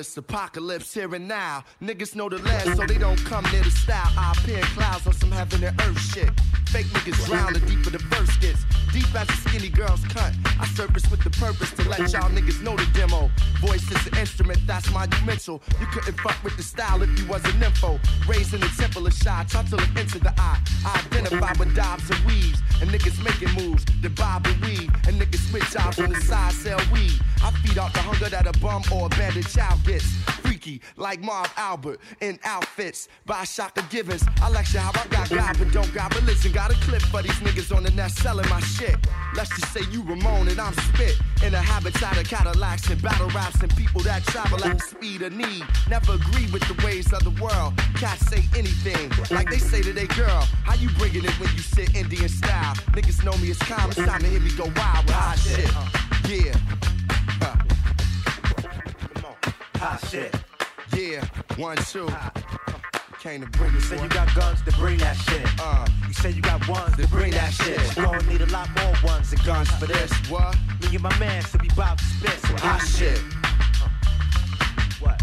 Apocalypse 0.03 0.93
here 0.93 1.15
and 1.15 1.29
now. 1.29 1.65
Niggas 1.81 2.15
know 2.15 2.29
the 2.29 2.39
last, 2.39 2.77
so 2.77 2.87
they 2.87 2.99
don't 2.99 3.23
come 3.25 3.45
near 3.53 3.63
the 3.63 3.71
style. 3.71 4.13
I 4.17 4.33
appear 4.37 4.59
in 4.59 4.65
clouds 4.65 5.07
on 5.07 5.13
some 5.13 5.31
heaven 5.31 5.63
and 5.63 5.81
earth 5.81 6.01
shit. 6.01 6.31
Fake 6.69 6.87
niggas 6.87 7.27
drown 7.27 7.53
the 7.53 7.61
deeper 7.61 7.91
the 7.91 7.99
verse 7.99 8.37
gets. 8.39 8.65
Deep 8.93 9.15
as 9.15 9.29
a 9.29 9.33
skinny 9.49 9.69
girl's 9.69 10.05
cut. 10.07 10.33
I 10.59 10.67
surface 10.67 11.09
with 11.11 11.23
the 11.23 11.31
purpose 11.31 11.71
to 11.73 11.89
let 11.89 12.01
y'all 12.13 12.31
niggas 12.31 12.63
know 12.63 12.77
the 12.77 12.87
demo. 12.93 13.31
Voice 13.61 13.91
is 13.91 14.07
an 14.07 14.19
instrument, 14.19 14.59
that's 14.67 14.91
monumental. 14.91 15.63
You 15.81 15.87
couldn't 15.87 16.19
fuck 16.21 16.43
with 16.43 16.57
the 16.57 16.63
style 16.63 17.03
if 17.03 17.11
you 17.19 17.27
wasn't 17.27 17.63
info. 17.63 18.01
Raised 18.29 18.55
in 18.55 18.61
the 18.61 18.73
temple 18.79 19.07
of 19.07 19.19
taught 19.21 19.49
to 19.49 19.77
look 19.77 19.97
into 19.97 20.19
the 20.19 20.33
eye. 20.39 20.61
I 20.85 21.03
identify 21.07 21.53
with 21.59 21.75
dobs 21.77 22.11
and 22.11 22.25
weaves, 22.25 22.61
and 22.81 22.91
niggas 22.91 23.23
making 23.23 23.53
moves. 23.55 23.85
The 24.03 24.11
bob 24.11 24.47
and 24.47 24.61
weave, 24.65 24.91
and 25.07 25.21
niggas 25.21 25.51
switch 25.51 25.71
jobs 25.71 25.99
on 25.99 26.11
the 26.11 26.21
side, 26.21 26.53
sell 26.53 26.81
weed. 26.93 27.21
I 27.43 27.51
feed 27.63 27.79
off 27.79 27.93
the 27.93 28.01
hunger 28.01 28.29
that 28.29 28.47
a 28.47 28.59
bum 28.61 28.83
or 28.93 29.07
abandoned 29.07 29.49
child 29.49 29.83
gets. 29.85 30.07
Freaky, 30.43 30.81
like 30.97 31.21
Marv 31.21 31.53
Albert, 31.57 32.01
in 32.21 32.39
outfits 32.45 33.09
by 33.27 33.45
Shaka 33.45 33.85
Givens. 33.91 34.25
I 34.41 34.51
lecture 34.51 34.79
how 34.79 34.91
I 34.91 35.07
got 35.09 35.29
God, 35.31 35.57
but 35.59 35.73
don't 35.73 35.93
got 35.93 36.15
religion. 36.15 36.53
Got 36.53 36.71
a 36.71 36.75
clip 36.85 37.03
for 37.03 37.23
these 37.23 37.39
niggas 37.41 37.75
on 37.75 37.83
the 37.83 37.91
net 37.91 38.11
selling 38.11 38.49
my 38.49 38.61
shit. 38.61 38.97
Let's 39.35 39.49
just 39.51 39.73
say 39.73 39.81
you 39.91 40.03
Ramon 40.03 40.49
and 40.49 40.61
I'm 40.61 40.75
spit 40.75 41.19
in 41.45 41.55
a 41.55 41.61
habitat 41.61 42.17
of 42.19 42.29
Cadillacs 42.29 42.89
and 42.91 43.01
battle 43.01 43.29
raps 43.31 43.61
and 43.63 43.75
people 43.77 44.03
that 44.03 44.25
travel 44.25 44.63
at 44.65 44.79
the 44.79 44.85
speed 44.85 45.23
of 45.23 45.33
need. 45.33 45.65
Never 45.89 46.15
agree 46.15 46.47
with 46.53 46.63
the 46.69 46.87
ways 46.87 47.13
of 47.13 47.25
the 47.25 47.43
world. 47.43 47.75
Cats 47.97 48.27
say 48.27 48.45
anything 48.57 49.11
like 49.31 49.51
they 49.51 49.59
say 49.59 49.83
to 49.83 49.93
their 49.93 50.07
girl. 50.07 50.47
How 50.65 50.75
you 50.75 50.91
bringing 50.99 51.25
it 51.25 51.41
when 51.41 51.51
you 51.55 51.63
sit 51.63 51.95
Indian 51.95 52.29
style? 52.29 52.75
Niggas 52.93 53.25
know 53.25 53.37
me 53.39 53.51
as 53.51 53.59
calm. 53.59 53.91
It's 53.91 53.97
time 53.97 54.21
to 54.21 54.27
hear 54.29 54.41
me 54.41 54.51
go 54.57 54.65
wild 54.77 55.07
with 55.07 55.15
hot 55.15 55.39
shit. 55.39 55.71
Yeah. 56.29 56.72
Shit. 60.13 60.35
Yeah, 60.95 61.25
one, 61.57 61.79
two. 61.79 62.07
Came 63.21 63.41
to 63.41 63.47
bring 63.57 63.73
You 63.73 63.79
it. 63.79 63.83
say 63.83 64.03
you 64.03 64.09
got 64.09 64.35
guns 64.35 64.61
to 64.63 64.73
bring 64.73 64.99
that 64.99 65.17
shit. 65.17 65.47
Uh, 65.59 65.87
You 66.07 66.13
say 66.13 66.31
you 66.33 66.43
got 66.43 66.69
ones 66.69 66.95
to 66.97 67.07
bring 67.09 67.31
that 67.33 67.51
shit. 67.55 67.79
You 67.97 68.03
gonna 68.05 68.23
need 68.31 68.43
a 68.43 68.47
lot 68.47 68.69
more 68.77 68.93
ones 69.03 69.33
and 69.33 69.43
guns 69.45 69.71
for 69.71 69.87
this. 69.87 70.13
what? 70.29 70.55
Me 70.83 70.89
and 70.97 71.03
my 71.03 71.19
man 71.19 71.43
should 71.45 71.63
be 71.63 71.69
about 71.73 71.97
to 71.99 72.05
spit 72.05 72.39
some 72.41 72.57
hot 72.59 72.83
shit. 72.83 73.19
What? 75.01 75.23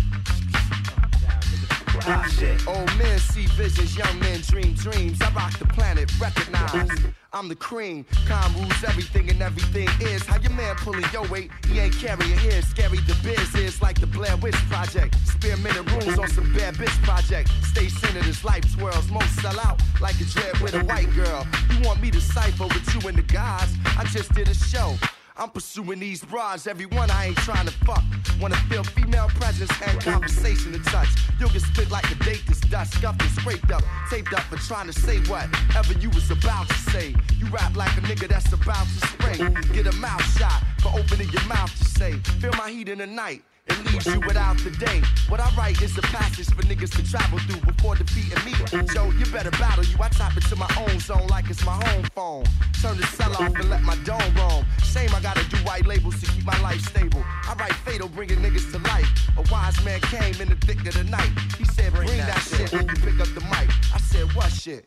Hot 2.07 2.31
shit. 2.31 2.67
Old 2.67 2.97
men 2.97 3.19
see 3.19 3.45
visions, 3.61 3.95
young 3.95 4.19
men 4.19 4.41
dream 4.41 4.73
dreams. 4.73 5.21
I 5.21 5.29
rock 5.33 5.55
the 5.59 5.65
planet, 5.65 6.09
recognize. 6.19 6.89
I'm 7.31 7.47
the 7.47 7.55
cream. 7.55 8.05
Calm 8.27 8.55
rules 8.55 8.83
everything 8.83 9.29
and 9.29 9.41
everything 9.41 9.87
is. 10.01 10.25
How 10.25 10.39
your 10.39 10.51
man 10.51 10.75
pulling 10.77 11.05
your 11.13 11.27
weight? 11.27 11.51
He 11.67 11.79
ain't 11.79 11.93
carrying 11.93 12.37
his. 12.39 12.67
Scary 12.67 12.97
the 12.99 13.15
biz 13.23 13.53
is 13.55 13.81
like 13.81 13.99
the 13.99 14.07
Blair 14.07 14.35
Witch 14.37 14.55
Project. 14.69 15.15
Spearminted 15.27 15.89
rooms 15.91 16.17
on 16.17 16.27
some 16.27 16.51
bad 16.53 16.75
bitch 16.75 17.03
project. 17.03 17.51
Stay 17.63 17.87
centered 17.87 18.25
as 18.25 18.43
life 18.43 18.67
swirls. 18.69 19.09
Most 19.11 19.35
sell 19.41 19.59
out 19.59 19.79
like 20.01 20.19
a 20.19 20.25
dread 20.25 20.57
with 20.59 20.73
a 20.73 20.83
white 20.85 21.13
girl. 21.13 21.45
You 21.71 21.87
want 21.87 22.01
me 22.01 22.09
to 22.11 22.21
cipher 22.21 22.65
with 22.65 22.95
you 22.95 23.07
and 23.07 23.17
the 23.17 23.23
guys? 23.23 23.75
I 23.97 24.05
just 24.05 24.33
did 24.33 24.47
a 24.47 24.55
show. 24.55 24.95
I'm 25.39 25.49
pursuing 25.49 25.99
these 25.99 26.21
bras, 26.21 26.67
every 26.67 26.85
one 26.85 27.09
I 27.09 27.27
ain't 27.27 27.37
trying 27.37 27.65
to 27.65 27.71
fuck. 27.85 28.03
Wanna 28.41 28.57
feel 28.69 28.83
female 28.83 29.29
presence 29.29 29.71
and 29.85 30.01
conversation 30.01 30.73
to 30.73 30.79
touch. 30.79 31.07
You'll 31.39 31.49
get 31.49 31.61
spit 31.61 31.89
like 31.89 32.11
a 32.11 32.15
date 32.25 32.43
that's 32.45 32.59
dust, 32.59 32.95
scuffed 32.95 33.21
and 33.21 33.31
scraped 33.31 33.71
up, 33.71 33.81
taped 34.09 34.33
up 34.33 34.41
for 34.41 34.57
trying 34.57 34.87
to 34.87 34.93
say 34.93 35.19
whatever 35.31 35.93
you 35.93 36.09
was 36.09 36.29
about 36.29 36.67
to 36.67 36.75
say. 36.91 37.15
You 37.37 37.47
rap 37.47 37.73
like 37.77 37.95
a 37.97 38.01
nigga 38.01 38.27
that's 38.27 38.51
about 38.51 38.85
to 38.85 39.07
spray. 39.07 39.37
Get 39.73 39.87
a 39.87 39.95
mouth 39.95 40.23
shot 40.37 40.61
for 40.81 40.89
opening 40.89 41.29
your 41.29 41.45
mouth 41.45 41.73
to 41.77 41.85
say. 41.85 42.19
Feel 42.41 42.53
my 42.57 42.69
heat 42.69 42.89
in 42.89 42.97
the 42.97 43.07
night. 43.07 43.41
Leaves 43.85 44.05
you 44.05 44.19
without 44.21 44.57
the 44.59 44.71
day. 44.71 45.01
What 45.27 45.39
I 45.39 45.49
write 45.55 45.81
is 45.81 45.97
a 45.97 46.01
passage 46.01 46.47
for 46.47 46.61
niggas 46.63 46.95
to 46.97 47.03
travel 47.09 47.39
through 47.39 47.61
before 47.71 47.95
defeating 47.95 48.43
me. 48.45 48.53
So 48.87 49.05
you 49.11 49.25
better 49.31 49.51
battle 49.51 49.83
you. 49.83 49.97
I 49.99 50.09
tap 50.09 50.35
into 50.35 50.55
my 50.55 50.69
own 50.79 50.99
zone 50.99 51.27
like 51.27 51.49
it's 51.49 51.65
my 51.65 51.77
home 51.85 52.03
phone. 52.15 52.43
Turn 52.81 52.97
the 52.97 53.05
cell 53.07 53.31
off 53.33 53.55
and 53.55 53.69
let 53.69 53.83
my 53.83 53.95
dome 54.03 54.33
roam. 54.35 54.65
Shame 54.83 55.09
I 55.13 55.21
gotta 55.21 55.47
do 55.49 55.57
white 55.57 55.85
labels 55.85 56.19
to 56.21 56.31
keep 56.31 56.45
my 56.45 56.59
life 56.61 56.81
stable. 56.81 57.23
I 57.47 57.53
write 57.59 57.73
fatal, 57.73 58.09
bringing 58.09 58.39
niggas 58.39 58.71
to 58.71 58.79
life. 58.89 59.09
A 59.37 59.41
wise 59.51 59.83
man 59.83 59.99
came 60.01 60.39
in 60.41 60.49
the 60.49 60.55
thick 60.65 60.85
of 60.87 60.93
the 60.93 61.03
night. 61.05 61.31
He 61.57 61.65
said, 61.65 61.93
bring, 61.93 62.07
that, 62.07 62.39
shit 62.39 62.71
when 62.73 62.87
you 62.87 62.95
pick 62.95 63.19
up 63.19 63.27
the 63.33 63.41
mic. 63.41 63.69
I 63.93 63.99
said, 63.99 64.33
what 64.33 64.51
shit? 64.51 64.85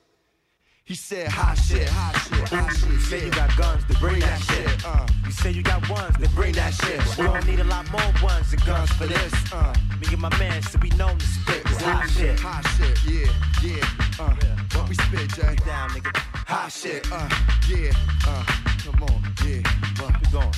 He 0.84 0.94
said, 0.96 1.28
hot 1.28 1.54
shit, 1.56 1.88
hot 1.88 2.12
shit, 2.26 2.48
hot 2.48 2.72
shit. 2.74 2.90
You 2.90 3.00
say 3.00 3.24
you 3.24 3.30
got 3.30 3.56
guns, 3.56 3.84
then 3.86 3.96
bring 4.00 4.20
that 4.20 4.40
shit. 4.42 4.84
Uh, 4.84 5.06
You 5.24 5.30
say 5.32 5.50
you 5.52 5.62
got 5.62 5.88
ones, 5.88 6.16
then 6.18 6.28
bring 6.34 6.52
that 6.54 6.74
shit. 6.74 7.00
We 7.16 7.24
gon' 7.24 7.46
need 7.46 7.60
a 7.60 7.64
lot 7.64 7.90
more 7.92 8.12
ones 8.22 8.52
and 8.52 8.64
guns 8.66 8.90
for 8.92 9.06
this. 9.06 9.32
Uh, 9.52 9.72
Me 10.00 10.06
and 10.10 10.20
my 10.20 10.36
man 10.38 10.60
should 10.62 10.80
be 10.80 10.90
known 10.90 11.16
to 11.18 11.26
spit 11.26 11.64
this 11.64 11.80
hot 11.82 12.10
shit. 12.10 12.38
Hot 12.40 12.66
shit, 12.76 12.98
yeah, 13.06 13.30
yeah. 13.62 13.86
Uh, 14.18 14.34
what 14.76 14.88
we 14.88 14.94
spit, 14.96 15.28
Jay? 15.30 15.54
Down, 15.64 15.88
nigga. 15.90 16.16
Hot 16.48 16.70
shit, 16.72 17.06
uh, 17.12 17.28
yeah, 17.70 17.92
uh, 18.26 18.44
come 18.82 19.02
on, 19.04 19.22
yeah, 19.46 19.62
what? 20.02 20.12
We 20.20 20.26
going. 20.32 20.52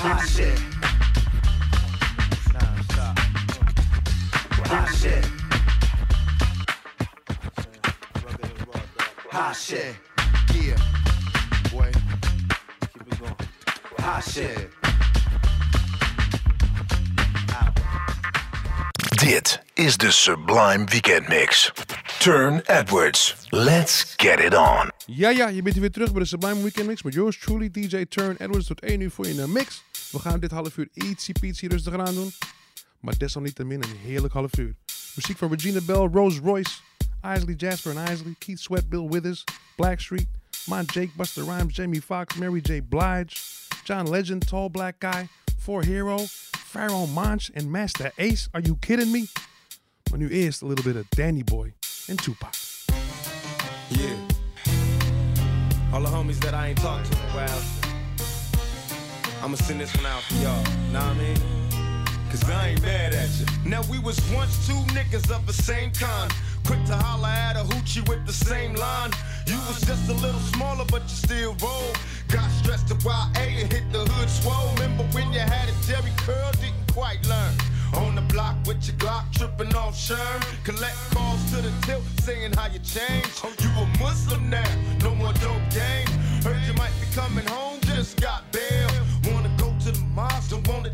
Hot 0.00 0.26
shit, 0.26 0.58
Nah, 2.54 2.82
stop. 2.90 3.18
hot 4.66 4.88
shit. 4.96 5.37
Hot 9.30 9.54
shit, 9.54 9.94
yeah, 10.54 10.76
boy. 11.70 11.90
Keep 12.80 13.12
it 13.12 13.18
going. 13.18 13.36
Hot 14.00 14.24
shit. 14.24 14.70
Dit 19.20 19.62
is 19.74 19.96
de 19.96 20.10
Sublime 20.10 20.84
Weekend 20.84 21.28
Mix. 21.28 21.72
Turn 22.18 22.62
Edwards. 22.66 23.36
Let's 23.50 24.14
get 24.16 24.40
it 24.40 24.54
on. 24.54 24.90
Ja, 25.06 25.28
ja, 25.28 25.48
je 25.48 25.62
bent 25.62 25.76
weer 25.76 25.90
terug 25.90 26.12
bij 26.12 26.22
de 26.22 26.28
Sublime 26.28 26.62
Weekend 26.62 26.86
Mix 26.86 27.02
met 27.02 27.14
yours 27.14 27.38
truly, 27.38 27.70
DJ 27.70 28.04
Turn 28.04 28.36
Edwards. 28.38 28.66
Tot 28.66 28.80
1 28.80 29.00
uur 29.00 29.10
voor 29.10 29.26
je 29.26 29.32
in 29.32 29.38
een 29.38 29.52
mix. 29.52 29.82
We 30.10 30.18
gaan 30.18 30.40
dit 30.40 30.50
half 30.50 30.76
uur 30.76 30.88
ietsie 30.92 31.38
pietsie 31.40 31.68
rustiger 31.68 32.00
aan 32.00 32.14
doen. 32.14 32.32
Maar 33.00 33.18
desalniettemin 33.18 33.82
een 33.82 33.96
heerlijk 34.04 34.34
half 34.34 34.58
uur. 34.58 34.74
Muziek 35.14 35.38
van 35.38 35.50
Regina 35.50 35.80
Bell, 35.80 36.08
Rose 36.12 36.40
Royce, 36.40 36.70
Isley 37.28 37.54
Jasper 37.54 37.90
and 37.90 37.98
Isley, 37.98 38.34
Keith 38.40 38.58
Sweat, 38.58 38.88
Bill 38.88 39.06
Withers, 39.06 39.44
Blackstreet, 39.78 40.26
Mon 40.66 40.86
Jake, 40.86 41.10
Busta 41.12 41.46
Rhymes, 41.46 41.74
Jamie 41.74 42.00
Foxx, 42.00 42.36
Mary 42.38 42.62
J. 42.62 42.80
Blige, 42.80 43.38
John 43.84 44.06
Legend, 44.06 44.48
Tall 44.48 44.70
Black 44.70 44.98
Guy, 44.98 45.28
Four 45.58 45.82
Hero, 45.82 46.18
Pharoahe 46.18 47.12
Monch 47.12 47.50
and 47.54 47.70
Masta 47.70 48.12
Ace. 48.18 48.48
Are 48.54 48.60
you 48.60 48.76
kidding 48.76 49.12
me? 49.12 49.28
Maar 50.10 50.18
nu 50.18 50.28
eerst 50.28 50.62
a 50.62 50.66
little 50.66 50.84
bit 50.84 50.96
of 50.96 51.08
Danny 51.10 51.42
Boy 51.42 51.74
and 52.08 52.18
Tupac. 52.22 52.54
Yeah. 53.90 54.16
All 55.92 56.00
the 56.00 56.08
homies 56.08 56.40
that 56.40 56.54
I 56.54 56.68
ain't 56.68 56.78
talked 56.78 57.12
to 57.12 57.18
in 57.18 57.24
a 57.24 57.34
while. 57.34 57.62
I'ma 59.42 59.56
send 59.56 59.80
this 59.80 59.94
one 59.96 60.06
out 60.06 60.22
for 60.22 60.34
y'all. 60.34 60.62
Know 60.92 61.00
what 61.00 61.02
I 61.02 61.14
mean? 61.14 61.67
Cause 62.30 62.44
I 62.50 62.68
ain't 62.68 62.82
mad 62.82 63.14
at 63.14 63.30
you. 63.38 63.46
Now 63.64 63.82
we 63.90 63.98
was 63.98 64.18
once 64.32 64.66
two 64.66 64.80
niggas 64.92 65.30
of 65.34 65.46
the 65.46 65.52
same 65.52 65.90
kind. 65.92 66.32
Quick 66.66 66.84
to 66.84 66.96
holler 66.96 67.28
at 67.28 67.56
a 67.56 67.64
hoochie 67.64 68.06
with 68.08 68.26
the 68.26 68.32
same 68.32 68.74
line. 68.74 69.12
You 69.46 69.56
was 69.66 69.80
just 69.80 70.08
a 70.10 70.12
little 70.12 70.40
smaller, 70.52 70.84
but 70.90 71.02
you 71.02 71.16
still 71.28 71.56
roll. 71.62 71.92
Got 72.28 72.50
stressed 72.50 72.88
to 72.88 72.96
YA 73.02 73.62
and 73.62 73.72
hit 73.72 73.90
the 73.92 74.00
hood 74.04 74.28
swole. 74.28 74.70
Remember 74.74 75.04
when 75.16 75.32
you 75.32 75.40
had 75.40 75.68
a 75.68 75.76
Jheri 75.88 76.14
curl, 76.18 76.52
didn't 76.60 76.92
quite 76.92 77.26
learn. 77.26 77.54
On 77.94 78.14
the 78.14 78.20
block 78.20 78.56
with 78.66 78.86
your 78.86 78.96
Glock, 78.96 79.24
tripping 79.32 79.74
off 79.74 79.94
Sherm. 79.96 80.40
Collect 80.64 80.96
calls 81.14 81.42
to 81.50 81.62
the 81.62 81.72
tilt, 81.86 82.02
saying 82.20 82.52
how 82.52 82.66
you 82.66 82.80
changed. 82.80 83.40
Oh, 83.42 83.52
you 83.60 83.70
a 83.80 83.86
Muslim 83.98 84.50
now, 84.50 84.70
no 85.02 85.14
more 85.14 85.32
dope 85.34 85.64
game. 85.72 86.06
Heard 86.44 86.60
you 86.66 86.74
might 86.74 86.92
be 87.00 87.06
coming 87.14 87.46
home, 87.46 87.80
just 87.80 88.20
got 88.20 88.44
bail. 88.52 88.90
Wanna 89.32 89.50
go 89.56 89.74
to 89.84 89.92
the 89.92 90.04
mosque, 90.14 90.47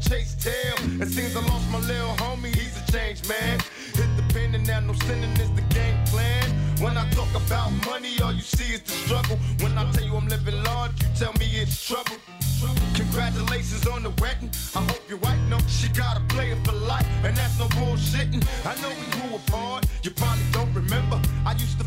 chase 0.09 0.35
tail. 0.37 0.77
It 1.01 1.09
seems 1.09 1.37
I 1.37 1.41
lost 1.41 1.71
my 1.71 1.79
little 1.79 2.15
homie, 2.23 2.55
he's 2.55 2.77
a 2.77 2.93
changed 2.93 3.29
man. 3.29 3.59
Hit 3.95 4.11
the 4.17 4.25
pen 4.35 4.55
and 4.55 4.67
now 4.67 4.81
no 4.81 4.93
sinning 4.93 5.33
is 5.41 5.51
the 5.53 5.63
game 5.75 5.99
plan. 6.07 6.51
When 6.81 6.97
I 6.97 7.09
talk 7.11 7.33
about 7.35 7.71
money, 7.87 8.21
all 8.23 8.33
you 8.33 8.43
see 8.43 8.75
is 8.75 8.83
the 8.83 8.93
struggle. 8.93 9.39
When 9.61 9.77
I 9.79 9.91
tell 9.93 10.05
you 10.05 10.17
I'm 10.17 10.29
living 10.29 10.63
large, 10.65 10.93
you 11.03 11.09
tell 11.17 11.33
me 11.35 11.47
it's 11.47 11.87
trouble. 11.87 12.17
Congratulations 12.95 13.87
on 13.87 14.03
the 14.03 14.11
wedding. 14.23 14.51
I 14.75 14.81
hope 14.81 15.03
your 15.09 15.19
wife 15.19 15.41
knows 15.49 15.63
she 15.69 15.89
got 15.89 16.17
a 16.17 16.21
player 16.35 16.57
for 16.65 16.73
life, 16.73 17.07
and 17.25 17.37
that's 17.37 17.59
no 17.59 17.67
bullshitting. 17.77 18.43
I 18.65 18.75
know 18.81 18.91
we 19.01 19.07
grew 19.19 19.37
apart. 19.37 19.87
You 20.03 20.11
probably 20.11 20.45
don't 20.53 20.73
remember. 20.73 21.21
I 21.45 21.53
used 21.53 21.79
to 21.79 21.85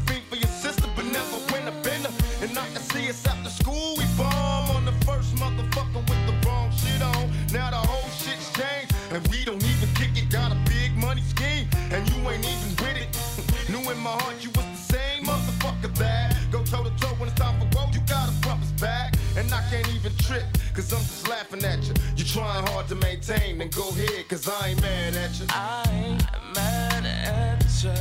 trying 22.37 22.67
hard 22.67 22.87
to 22.87 22.95
maintain, 22.95 23.57
then 23.57 23.69
go 23.69 23.89
ahead, 23.89 24.27
cause 24.29 24.47
I 24.47 24.69
ain't 24.69 24.81
mad 24.81 25.15
at 25.15 25.39
you. 25.39 25.47
I 25.49 25.83
ain't 25.91 26.23
mad 26.55 27.05
at 27.05 27.63
you. 27.83 27.91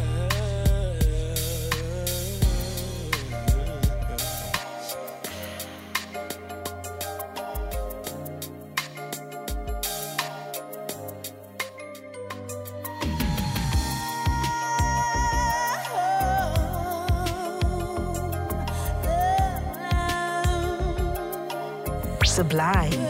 Sublime. 22.22 23.05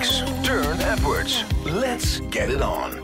Turne 0.00 0.80
Edwards. 0.80 1.44
Let's 1.66 2.20
get 2.30 2.48
it 2.48 2.62
on. 2.62 2.99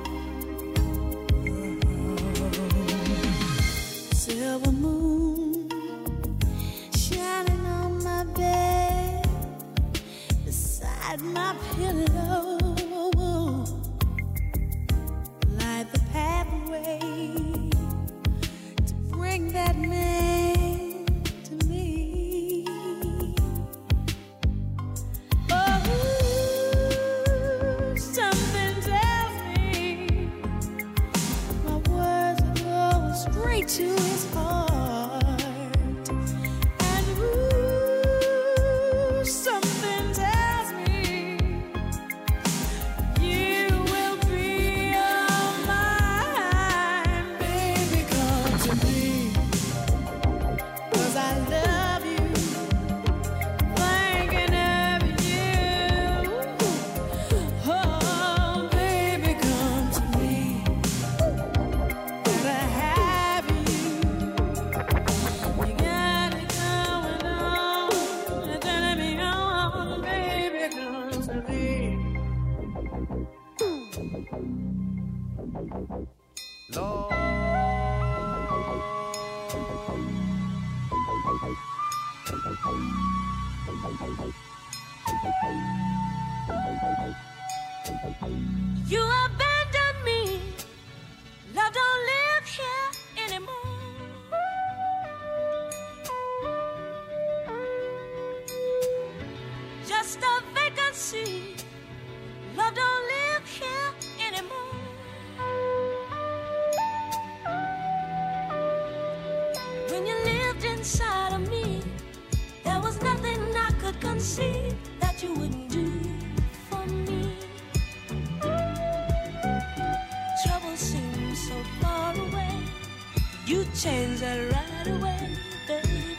You 123.46 123.64
change 123.76 124.18
that 124.20 124.52
right 124.52 124.86
away, 124.88 125.30
baby. 125.68 126.15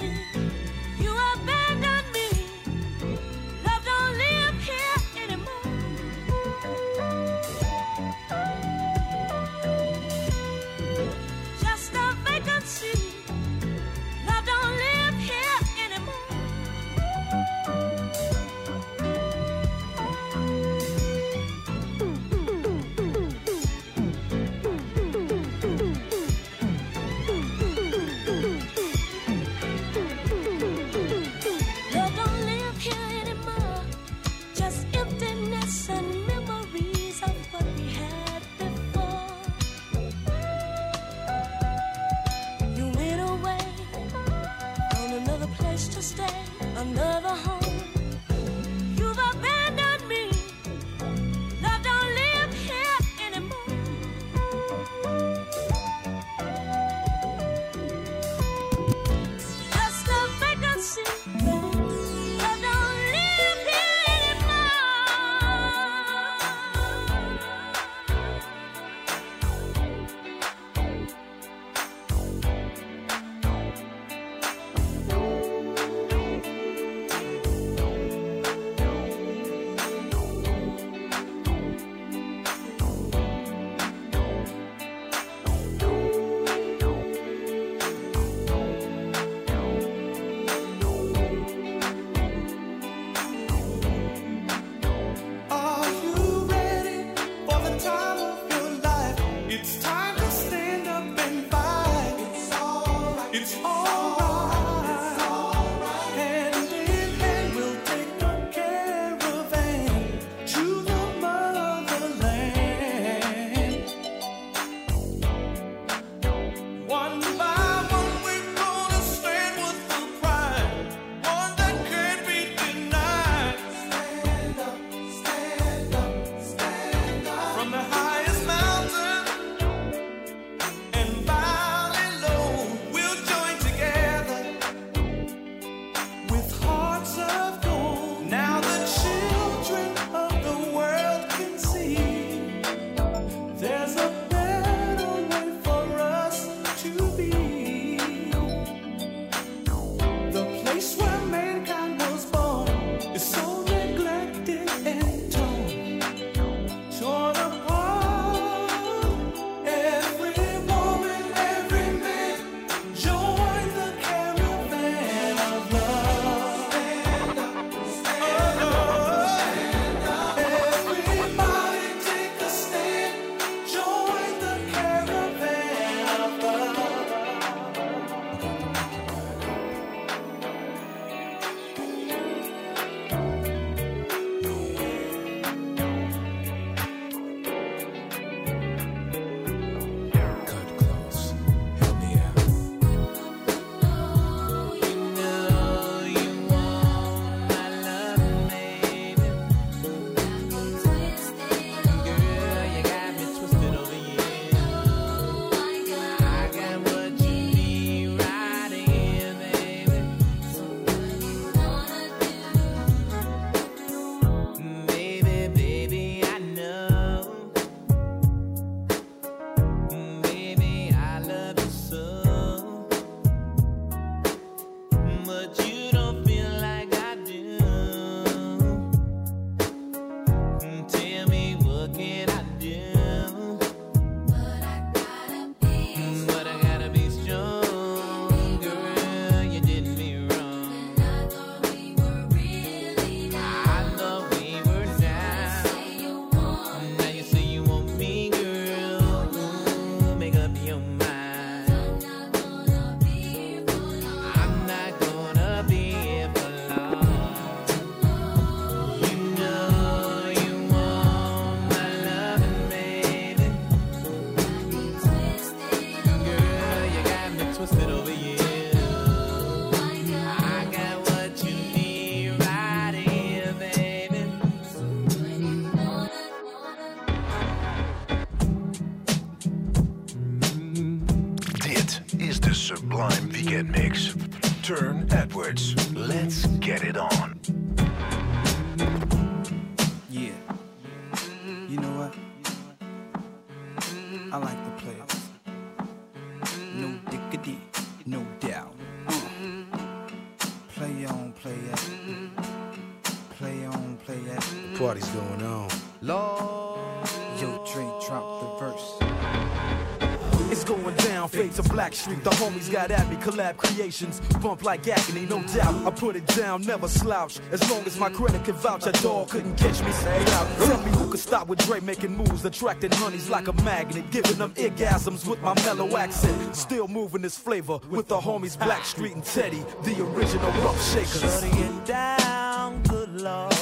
Fade 311.88 311.96
Street. 311.96 312.24
The 312.24 312.30
homies 312.32 312.72
got 312.72 312.92
at 312.92 313.10
me, 313.10 313.16
collab 313.18 313.58
creations. 313.58 314.20
Bump 314.42 314.64
like 314.64 314.88
agony, 314.88 315.26
no 315.26 315.42
doubt. 315.44 315.86
I 315.86 315.92
put 315.92 316.16
it 316.16 316.26
down, 316.28 316.62
never 316.64 316.88
slouch. 316.88 317.40
As 317.52 317.70
long 317.70 317.86
as 317.86 318.00
my 318.00 318.10
credit 318.10 318.44
can 318.44 318.56
vouch, 318.56 318.86
a 318.86 318.92
dog 319.04 319.30
couldn't 319.30 319.56
catch 319.56 319.82
me. 319.84 319.92
Say 319.92 320.22
out. 320.34 320.48
Tell 320.58 320.82
me 320.84 320.92
who 320.92 321.10
could 321.10 321.20
stop 321.20 321.48
with 321.48 321.60
Dre 321.66 321.80
making 321.80 322.16
moves, 322.16 322.44
attracting 322.46 322.92
honeys 322.92 323.30
like 323.30 323.48
a 323.48 323.54
magnet, 323.64 324.10
giving 324.12 324.38
them 324.38 324.54
orgasms 324.56 325.28
with 325.28 325.42
my 325.42 325.54
mellow 325.66 325.98
accent. 325.98 326.56
Still 326.56 326.88
moving 326.88 327.22
this 327.22 327.38
flavor 327.38 327.80
with 327.90 328.08
the 328.08 328.18
homies 328.18 328.58
Blackstreet 328.58 329.14
and 329.14 329.24
Teddy, 329.24 329.64
the 329.84 330.04
original 330.04 330.52
rough 330.64 330.82
shakers. 330.92 331.22
Shutting 331.22 331.58
it 331.58 331.86
down, 331.86 332.82
good 332.84 333.22
lord. 333.22 333.56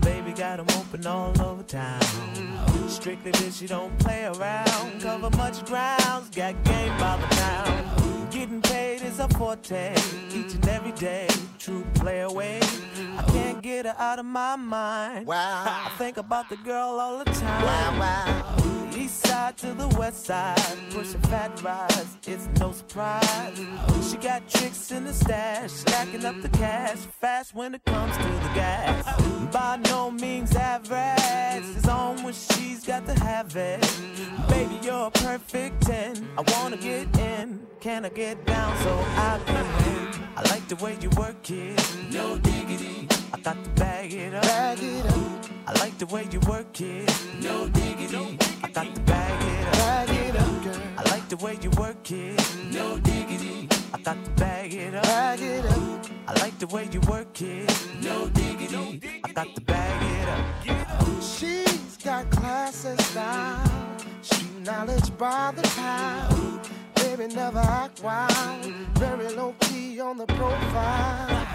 Baby 0.00 0.32
got 0.32 0.60
'em 0.60 0.66
open 0.78 1.06
all 1.06 1.40
over 1.40 1.62
town. 1.62 2.61
Strictly 2.92 3.32
bitch, 3.32 3.62
you 3.62 3.68
don't 3.68 3.98
play 3.98 4.24
around. 4.26 5.00
Cover 5.00 5.30
much 5.36 5.64
grounds, 5.64 6.28
got 6.28 6.62
game 6.62 6.96
by 6.98 7.16
the 7.16 7.26
pound. 7.34 8.30
Getting 8.30 8.60
paid 8.60 9.00
is 9.02 9.18
a 9.18 9.28
forte, 9.28 9.94
each 10.28 10.54
and 10.54 10.68
every 10.68 10.92
day. 10.92 11.26
True 11.58 11.84
play 11.94 12.20
away. 12.20 12.60
I 13.16 13.22
can't 13.28 13.62
get 13.62 13.86
her 13.86 13.94
out 13.98 14.18
of 14.18 14.26
my 14.26 14.56
mind. 14.56 15.26
Wow. 15.26 15.64
I 15.66 15.90
think 15.96 16.18
about 16.18 16.50
the 16.50 16.56
girl 16.58 17.00
all 17.00 17.18
the 17.18 17.24
time. 17.24 17.62
Wow, 17.64 17.98
wow. 17.98 18.81
East 18.96 19.26
side 19.26 19.56
to 19.58 19.72
the 19.72 19.88
west 19.98 20.26
side, 20.26 20.78
pushing 20.90 21.20
fat 21.22 21.62
rides, 21.62 22.16
it's 22.26 22.48
no 22.60 22.72
surprise. 22.72 23.58
She 24.10 24.16
got 24.18 24.48
tricks 24.48 24.90
in 24.90 25.04
the 25.04 25.12
stash, 25.12 25.70
stacking 25.70 26.24
up 26.24 26.40
the 26.42 26.48
cash, 26.50 26.98
fast 27.20 27.54
when 27.54 27.74
it 27.74 27.84
comes 27.84 28.16
to 28.16 28.22
the 28.22 28.52
gas. 28.54 29.22
By 29.52 29.76
no 29.84 30.10
means 30.10 30.54
average, 30.54 31.76
it's 31.76 31.88
on 31.88 32.22
when 32.22 32.34
she's 32.34 32.84
got 32.84 33.06
to 33.06 33.14
have 33.20 33.56
it. 33.56 33.80
Baby, 34.48 34.78
you're 34.82 35.06
a 35.06 35.10
perfect 35.10 35.82
10, 35.82 36.28
I 36.36 36.42
wanna 36.52 36.76
get 36.76 37.16
in, 37.18 37.66
can 37.80 38.04
I 38.04 38.10
get 38.10 38.44
down 38.46 38.76
so 38.82 38.98
I 39.16 39.40
can? 39.46 39.62
I 40.36 40.42
like 40.50 40.66
the 40.68 40.76
way 40.76 40.96
you 41.00 41.10
work 41.10 41.50
it, 41.50 41.78
no 42.10 42.36
diggity. 42.38 43.08
I 43.32 43.38
got 43.38 43.64
to 43.64 43.70
bag 43.70 44.12
it 44.12 44.34
up. 44.34 44.42
Bag 44.42 44.78
it 44.82 45.06
up. 45.06 45.44
I 45.66 45.72
like 45.80 45.96
the 45.98 46.06
way 46.06 46.26
you 46.30 46.40
work 46.40 46.80
it. 46.80 47.10
No 47.40 47.68
diggity. 47.68 48.38
I 48.62 48.68
got 48.68 48.94
to 48.94 49.00
bag 49.02 49.42
it 49.42 49.68
up. 49.68 49.72
Bag 49.74 50.10
it 50.10 50.36
up, 50.36 50.64
girl. 50.64 50.82
I 50.98 51.10
like 51.10 51.28
the 51.28 51.36
way 51.38 51.58
you 51.62 51.70
work 51.70 52.10
it. 52.10 52.56
No 52.72 52.98
diggity. 52.98 53.68
I 53.94 53.98
got 53.98 54.22
to 54.24 54.30
bag 54.32 54.74
it 54.74 54.94
up. 54.94 55.04
Bag 55.04 55.40
it 55.40 55.64
up. 55.64 56.06
I 56.28 56.32
like 56.40 56.58
the 56.58 56.66
way 56.68 56.88
you 56.92 57.00
work 57.08 57.40
it. 57.40 57.88
No 58.02 58.28
diggity. 58.28 59.00
I 59.24 59.32
got 59.32 59.54
to 59.54 59.60
bag 59.62 60.02
it 60.20 60.28
up. 60.28 61.22
She's 61.22 61.96
got 62.04 62.30
class 62.30 62.84
and 62.84 63.00
style, 63.00 63.96
street 64.20 64.60
knowledge 64.60 65.16
by 65.16 65.52
the 65.56 65.62
pound. 65.62 66.60
Baby 66.96 67.34
never 67.34 67.58
act 67.58 68.02
wild, 68.02 68.64
very 68.94 69.28
low 69.34 69.54
key 69.60 70.00
on 70.00 70.18
the 70.18 70.26
profile. 70.26 71.46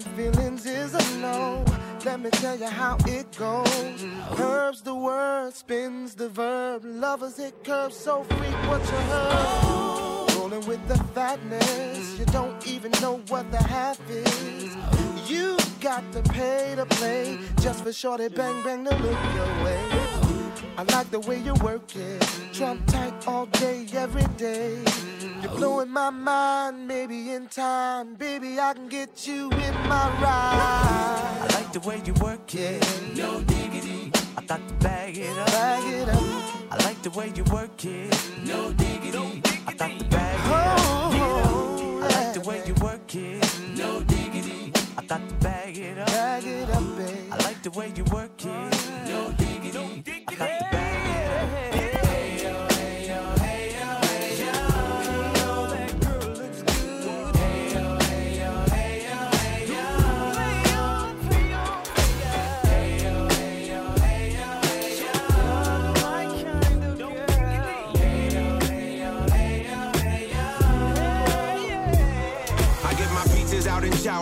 Feelings 0.00 0.64
is 0.64 0.94
a 0.94 1.18
no. 1.18 1.62
Let 2.06 2.20
me 2.20 2.30
tell 2.30 2.56
you 2.56 2.66
how 2.66 2.96
it 3.06 3.30
goes. 3.36 4.06
Curves 4.36 4.80
the 4.80 4.94
word, 4.94 5.52
spins 5.52 6.14
the 6.14 6.30
verb. 6.30 6.82
Lovers 6.82 7.38
it 7.38 7.62
curves 7.62 7.94
so 7.94 8.24
freak 8.24 8.54
what 8.70 8.80
you 8.80 8.98
heard. 9.12 10.34
Rolling 10.38 10.66
with 10.66 10.88
the 10.88 10.96
fatness, 11.12 12.18
you 12.18 12.24
don't 12.26 12.66
even 12.66 12.90
know 13.02 13.18
what 13.28 13.50
the 13.50 13.62
half 13.62 14.00
is. 14.08 14.74
You 15.30 15.58
got 15.82 16.10
to 16.12 16.22
pay 16.22 16.72
to 16.74 16.86
play 16.86 17.38
just 17.60 17.84
for 17.84 17.92
shorty 17.92 18.28
bang 18.28 18.62
bang 18.64 18.86
to 18.86 18.96
look 18.96 19.18
your 19.34 19.62
way. 19.62 19.78
I 20.78 20.84
like 20.88 21.10
the 21.10 21.20
way 21.20 21.38
you 21.38 21.52
work 21.62 21.94
it, 21.94 22.26
trump 22.54 22.86
tight 22.86 23.28
all 23.28 23.44
day, 23.44 23.86
every 23.92 24.24
day. 24.38 24.82
You're 25.42 25.50
blowing 25.56 25.90
my 25.90 26.10
mind, 26.10 26.86
maybe 26.86 27.32
in 27.32 27.48
time, 27.48 28.14
baby 28.14 28.60
I 28.60 28.74
can 28.74 28.86
get 28.86 29.26
you 29.26 29.50
in 29.50 29.74
my 29.88 30.06
ride. 30.22 31.38
I 31.40 31.48
like 31.54 31.72
the 31.72 31.80
way 31.80 32.00
you 32.04 32.14
work 32.14 32.54
it. 32.54 32.80
No 33.16 33.40
diggity. 33.40 34.12
I 34.36 34.42
got 34.42 34.68
to 34.68 34.74
bag 34.74 35.18
it 35.18 35.36
up. 35.36 35.46
Bag 35.48 35.92
it 35.92 36.08
up. 36.08 36.22
I 36.70 36.76
like 36.84 37.02
the 37.02 37.10
way 37.10 37.32
you 37.34 37.42
work 37.52 37.84
it. 37.84 38.30
No 38.46 38.72
diggity. 38.72 39.42
I 39.66 39.72
got 39.74 39.98
to 39.98 40.04
bag 40.04 40.38
it 40.38 40.52
up. 40.52 40.78
Oh. 40.78 42.00
I 42.04 42.24
like 42.24 42.34
the 42.34 42.48
way 42.48 42.62
you 42.64 42.74
work 42.74 43.12
it. 43.12 43.60
No 43.76 44.00
diggity. 44.04 44.72
I 44.96 45.04
got 45.04 45.28
to 45.28 45.34
bag 45.40 45.76
it 45.76 45.98
up. 45.98 46.06
Bag 46.06 46.44
it 46.44 46.70
up, 46.70 46.96
babe. 46.96 47.32
I 47.32 47.36
like 47.38 47.62
the 47.64 47.70
way 47.72 47.92
you 47.96 48.04
work 48.04 48.44
it. 48.44 49.08
No 49.08 49.32
diggity. 49.32 50.04
I 50.28 50.34
got 50.36 50.58
to 50.58 50.64
bag 50.70 51.11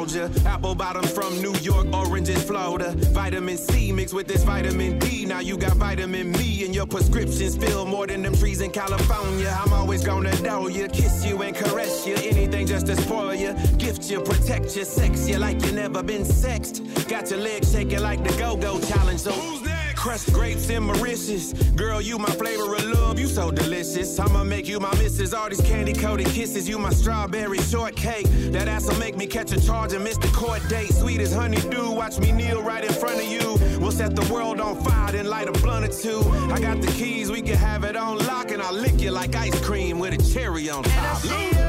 Georgia, 0.01 0.31
apple 0.47 0.75
bottom 0.75 1.03
from 1.03 1.43
New 1.43 1.55
York, 1.57 1.87
oranges 1.93 2.43
Florida. 2.45 2.93
Vitamin 3.13 3.59
C 3.59 3.93
mixed 3.93 4.15
with 4.15 4.27
this 4.27 4.43
vitamin 4.45 4.99
D. 4.99 5.27
Now 5.27 5.41
you 5.41 5.59
got 5.59 5.77
vitamin 5.77 6.33
me 6.33 6.65
and 6.65 6.75
your 6.75 6.87
prescriptions 6.87 7.55
fill 7.55 7.85
more 7.85 8.07
than 8.07 8.23
them 8.23 8.35
trees 8.35 8.63
in 8.63 8.71
California. 8.71 9.55
I'm 9.61 9.75
always 9.75 10.03
gonna 10.03 10.35
know 10.41 10.69
you, 10.69 10.89
kiss 10.89 11.27
you 11.27 11.43
and 11.43 11.55
caress 11.55 12.07
you. 12.07 12.15
Anything 12.15 12.67
just 12.67 12.87
to 12.87 12.97
spoil 12.97 13.35
you, 13.35 13.53
gift 13.77 14.11
you, 14.11 14.23
protect 14.23 14.75
you, 14.75 14.87
sex 14.87 15.29
you 15.29 15.37
like 15.37 15.63
you 15.67 15.73
never 15.73 16.03
been 16.03 16.25
sexed. 16.25 16.83
Got 17.07 17.29
your 17.31 17.41
legs 17.41 17.71
shaking 17.71 18.01
like 18.01 18.25
the 18.25 18.35
go-go 18.39 18.81
challenge. 18.81 19.21
So 19.21 19.33
who's? 19.33 19.70
Crushed 20.01 20.33
grapes 20.33 20.71
and 20.71 20.87
Mauritius. 20.87 21.53
Girl, 21.77 22.01
you 22.01 22.17
my 22.19 22.31
flavor 22.31 22.75
of 22.75 22.85
love, 22.85 23.21
you 23.21 23.27
so 23.27 23.51
delicious. 23.51 24.19
I'ma 24.19 24.45
make 24.45 24.67
you 24.67 24.81
my 24.81 24.91
missus. 24.95 25.35
All 25.35 25.51
these 25.51 25.61
candy 25.61 25.93
coated 25.93 26.27
kisses, 26.29 26.67
you 26.67 26.79
my 26.79 26.89
strawberry 26.89 27.59
shortcake. 27.59 28.25
That 28.51 28.67
ass'll 28.67 28.99
make 28.99 29.19
me 29.19 29.27
catch 29.27 29.53
a 29.53 29.61
charge 29.61 29.93
and 29.93 30.03
miss 30.03 30.17
the 30.17 30.29
court 30.29 30.67
date. 30.71 30.95
Sweet 30.95 31.21
as 31.21 31.35
honeydew, 31.35 31.91
watch 31.91 32.19
me 32.19 32.33
kneel 32.33 32.63
right 32.63 32.83
in 32.83 32.95
front 32.95 33.17
of 33.17 33.31
you. 33.31 33.59
We'll 33.79 33.93
set 33.93 34.17
the 34.17 34.27
world 34.33 34.59
on 34.59 34.83
fire, 34.83 35.13
then 35.13 35.27
light 35.27 35.51
a 35.51 35.53
blunt 35.53 35.85
or 35.85 35.93
two. 35.93 36.23
I 36.51 36.59
got 36.59 36.81
the 36.81 36.91
keys, 36.93 37.31
we 37.31 37.43
can 37.43 37.59
have 37.59 37.85
it 37.85 37.95
on 37.95 38.17
lock, 38.21 38.53
and 38.53 38.63
I'll 38.63 38.73
lick 38.73 39.03
you 39.03 39.11
like 39.11 39.37
ice 39.37 39.61
cream 39.61 39.99
with 39.99 40.15
a 40.15 40.33
cherry 40.33 40.71
on 40.71 40.83
top. 40.83 41.21
The 41.21 41.29
way 41.29 41.61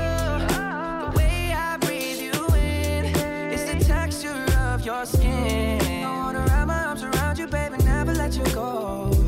let 8.32 8.48
you 8.48 8.56
go. 8.56 9.21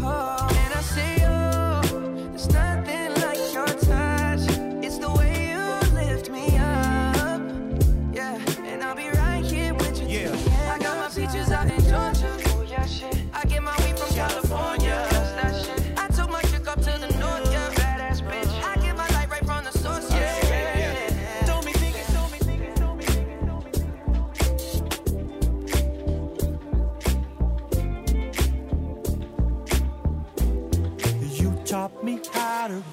Taught 31.73 32.03
me 32.03 32.19
how 32.31 32.67
to 32.67 32.92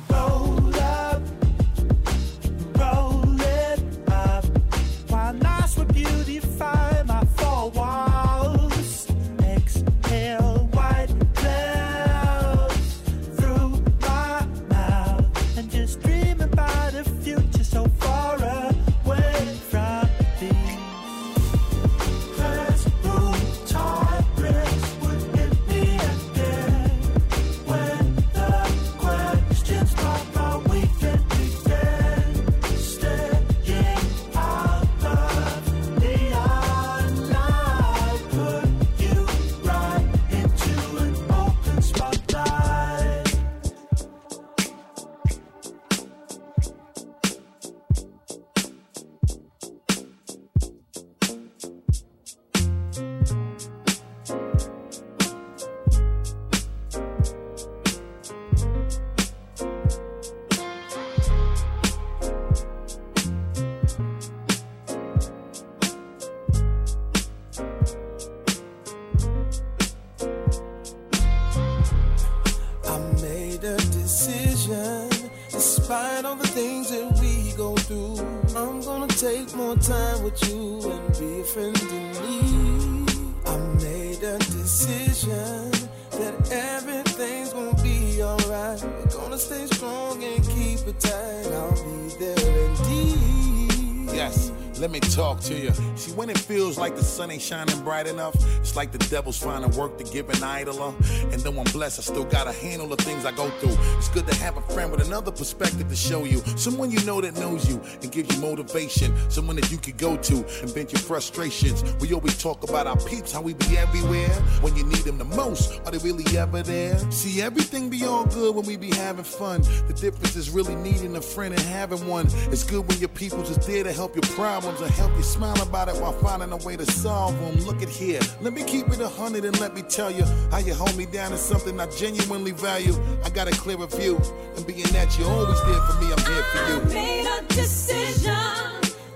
sun 97.20 97.30
ain't 97.30 97.42
shining 97.42 97.78
bright 97.84 98.06
enough, 98.06 98.34
it's 98.60 98.74
like 98.76 98.92
the 98.92 98.98
devil's 99.10 99.36
finding 99.36 99.70
work 99.76 99.98
to 99.98 100.04
give 100.04 100.30
an 100.30 100.42
idler. 100.42 100.94
And 101.32 101.38
though 101.42 101.58
I'm 101.60 101.70
blessed, 101.70 101.98
I 101.98 102.02
still 102.02 102.24
gotta 102.24 102.52
handle 102.52 102.88
the 102.88 102.96
things 102.96 103.26
I 103.26 103.32
go 103.32 103.50
through. 103.60 103.76
It's 103.98 104.08
good 104.08 104.26
to 104.26 104.34
have 104.36 104.56
a 104.56 104.62
friend 104.72 104.90
with 104.90 105.06
another 105.06 105.30
perspective 105.30 105.86
to 105.86 105.96
show 105.96 106.24
you. 106.24 106.38
Someone 106.56 106.90
you 106.90 107.04
know 107.04 107.20
that 107.20 107.34
knows 107.34 107.68
you 107.68 107.78
and 108.00 108.10
gives 108.10 108.34
you 108.34 108.40
motivation. 108.40 109.12
Someone 109.30 109.56
that 109.56 109.70
you 109.70 109.76
could 109.76 109.98
go 109.98 110.16
to 110.16 110.36
and 110.62 110.72
vent 110.72 110.92
your 110.92 111.02
frustrations. 111.02 111.84
We 112.00 112.14
always 112.14 112.38
talk 112.38 112.66
about 112.66 112.86
our 112.86 112.96
peeps, 112.96 113.32
how 113.32 113.42
we 113.42 113.52
be 113.52 113.76
everywhere. 113.76 114.30
When 114.62 114.74
you 114.74 114.84
need 114.84 115.04
them 115.04 115.18
the 115.18 115.24
most, 115.24 115.78
are 115.84 115.90
they 115.90 115.98
really 115.98 116.24
ever 116.38 116.62
there? 116.62 116.98
See, 117.10 117.42
everything 117.42 117.90
be 117.90 118.02
all 118.06 118.24
good 118.24 118.54
when 118.54 118.64
we 118.64 118.78
be 118.78 118.94
having 118.94 119.24
fun. 119.24 119.60
The 119.88 119.94
difference 119.94 120.36
is 120.36 120.48
really 120.48 120.74
needing 120.74 121.14
a 121.16 121.20
friend 121.20 121.52
and 121.52 121.62
having 121.64 122.06
one. 122.06 122.28
It's 122.50 122.64
good 122.64 122.88
when 122.88 122.98
your 122.98 123.10
people's 123.10 123.50
is 123.50 123.58
there 123.66 123.84
to 123.84 123.92
help 123.92 124.14
your 124.14 124.28
problems 124.34 124.80
and 124.80 124.90
help 124.92 125.14
you 125.18 125.22
smile 125.22 125.60
about 125.60 125.88
it 125.90 125.96
while 126.00 126.12
finding 126.12 126.52
a 126.52 126.56
way 126.64 126.78
to 126.78 126.86
solve 126.86 127.09
Look 127.10 127.82
at 127.82 127.88
here. 127.88 128.20
Let 128.40 128.52
me 128.52 128.62
keep 128.62 128.88
it 128.88 129.00
a 129.00 129.08
hundred 129.08 129.44
and 129.44 129.58
let 129.58 129.74
me 129.74 129.82
tell 129.82 130.10
you 130.10 130.24
how 130.50 130.58
you 130.58 130.74
hold 130.74 130.96
me 130.96 131.06
down 131.06 131.32
is 131.32 131.40
something 131.40 131.80
I 131.80 131.86
genuinely 131.86 132.52
value. 132.52 132.94
I 133.24 133.30
got 133.30 133.48
a 133.48 133.50
clearer 133.50 133.86
view, 133.86 134.16
and 134.56 134.66
being 134.66 134.82
that 134.92 135.18
you're 135.18 135.28
always 135.28 135.60
there 135.64 135.80
for 135.80 136.00
me, 136.00 136.12
I'm 136.12 136.24
here 136.30 136.42
for 136.52 136.60
you. 136.68 136.94
made 136.94 137.26
a 137.26 137.42
decision. 137.48 138.34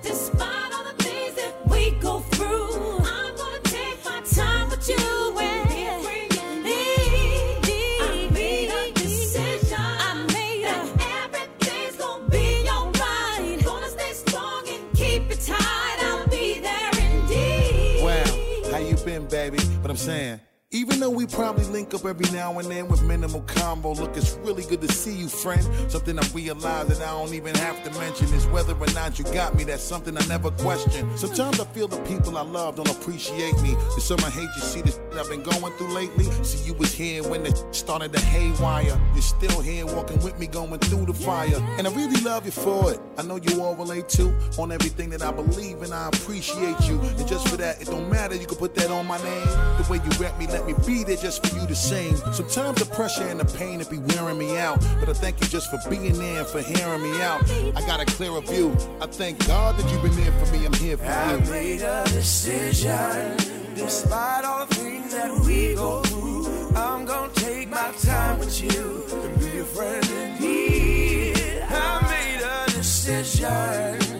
Despite 0.02 0.53
I'm 19.94 19.98
saying. 19.98 20.40
Even 20.74 20.98
though 20.98 21.08
we 21.08 21.24
probably 21.24 21.62
link 21.66 21.94
up 21.94 22.04
every 22.04 22.28
now 22.32 22.58
and 22.58 22.68
then 22.68 22.88
with 22.88 23.00
minimal 23.04 23.42
combo, 23.42 23.92
look, 23.92 24.16
it's 24.16 24.32
really 24.42 24.64
good 24.64 24.80
to 24.80 24.88
see 24.88 25.14
you, 25.14 25.28
friend. 25.28 25.62
Something 25.88 26.18
I 26.18 26.26
realize 26.34 26.88
that 26.88 27.00
I 27.00 27.12
don't 27.12 27.32
even 27.32 27.54
have 27.54 27.84
to 27.84 27.96
mention 27.96 28.26
is 28.34 28.44
whether 28.48 28.74
or 28.74 28.86
not 28.88 29.16
you 29.16 29.24
got 29.26 29.54
me. 29.54 29.62
That's 29.62 29.84
something 29.84 30.18
I 30.18 30.26
never 30.26 30.50
question. 30.50 31.16
Sometimes 31.16 31.60
I 31.60 31.64
feel 31.66 31.86
the 31.86 31.98
people 31.98 32.36
I 32.36 32.42
love 32.42 32.74
don't 32.74 32.90
appreciate 32.90 33.54
me. 33.62 33.74
There's 33.90 34.02
some 34.02 34.18
I 34.24 34.30
hate 34.30 34.48
you 34.56 34.62
see 34.62 34.80
the 34.80 34.90
shit 34.90 35.00
I've 35.16 35.30
been 35.30 35.44
going 35.44 35.72
through 35.74 35.94
lately. 35.94 36.24
See, 36.42 36.66
you 36.66 36.74
was 36.74 36.92
here 36.92 37.22
when 37.22 37.44
the 37.44 37.54
started 37.70 38.12
to 38.12 38.20
haywire. 38.20 39.00
You're 39.12 39.22
still 39.22 39.60
here 39.60 39.86
walking 39.86 40.18
with 40.24 40.40
me, 40.40 40.48
going 40.48 40.80
through 40.80 41.06
the 41.06 41.14
fire. 41.14 41.54
And 41.78 41.86
I 41.86 41.94
really 41.94 42.20
love 42.22 42.46
you 42.46 42.50
for 42.50 42.92
it. 42.92 43.00
I 43.16 43.22
know 43.22 43.36
you 43.36 43.62
all 43.62 43.76
relate 43.76 44.08
to 44.18 44.34
on 44.58 44.72
everything 44.72 45.10
that 45.10 45.22
I 45.22 45.30
believe 45.30 45.82
and 45.82 45.94
I 45.94 46.08
appreciate 46.08 46.80
you. 46.80 46.98
And 47.00 47.28
just 47.28 47.46
for 47.46 47.58
that, 47.58 47.80
it 47.80 47.86
don't 47.86 48.10
matter. 48.10 48.34
You 48.34 48.48
can 48.48 48.56
put 48.56 48.74
that 48.74 48.90
on 48.90 49.06
my 49.06 49.18
name. 49.22 49.46
The 49.78 49.86
way 49.88 49.98
you 49.98 50.10
rap 50.18 50.36
me, 50.36 50.48
let 50.48 50.63
me 50.66 50.74
be 50.86 51.04
there 51.04 51.16
just 51.16 51.46
for 51.46 51.58
you 51.58 51.66
to 51.66 51.74
sing. 51.74 52.16
Sometimes 52.32 52.80
the 52.80 52.86
pressure 52.94 53.24
and 53.24 53.40
the 53.40 53.44
pain 53.58 53.80
it 53.80 53.90
be 53.90 53.98
wearing 53.98 54.38
me 54.38 54.56
out. 54.56 54.80
But 55.00 55.08
I 55.08 55.12
thank 55.12 55.40
you 55.40 55.46
just 55.48 55.70
for 55.70 55.78
being 55.90 56.16
there 56.18 56.40
and 56.40 56.46
for 56.46 56.60
hearing 56.60 57.02
me 57.02 57.20
out. 57.22 57.42
I 57.76 57.80
got 57.86 58.00
a 58.00 58.04
clearer 58.06 58.40
view. 58.40 58.76
I 59.00 59.06
thank 59.06 59.46
God 59.46 59.76
that 59.76 59.90
you've 59.90 60.02
been 60.02 60.16
there 60.16 60.32
for 60.32 60.52
me. 60.52 60.64
I'm 60.66 60.72
here 60.74 60.96
for 60.96 61.04
I 61.04 61.34
you. 61.34 61.50
made 61.50 61.82
a 61.82 62.04
decision. 62.04 63.36
Despite 63.74 64.44
all 64.44 64.66
the 64.66 64.74
things 64.74 65.12
that 65.12 65.30
we 65.46 65.74
go 65.74 66.02
through, 66.02 66.76
I'm 66.76 67.04
gonna 67.04 67.32
take 67.34 67.68
my 67.68 67.92
time 68.02 68.38
with 68.38 68.62
you 68.62 69.04
and 69.12 69.38
be 69.40 69.58
a 69.58 69.64
friend 69.64 70.06
in 70.10 70.40
need. 70.40 71.62
I 71.68 72.00
made 72.08 72.42
a 72.42 72.70
decision. 72.70 74.13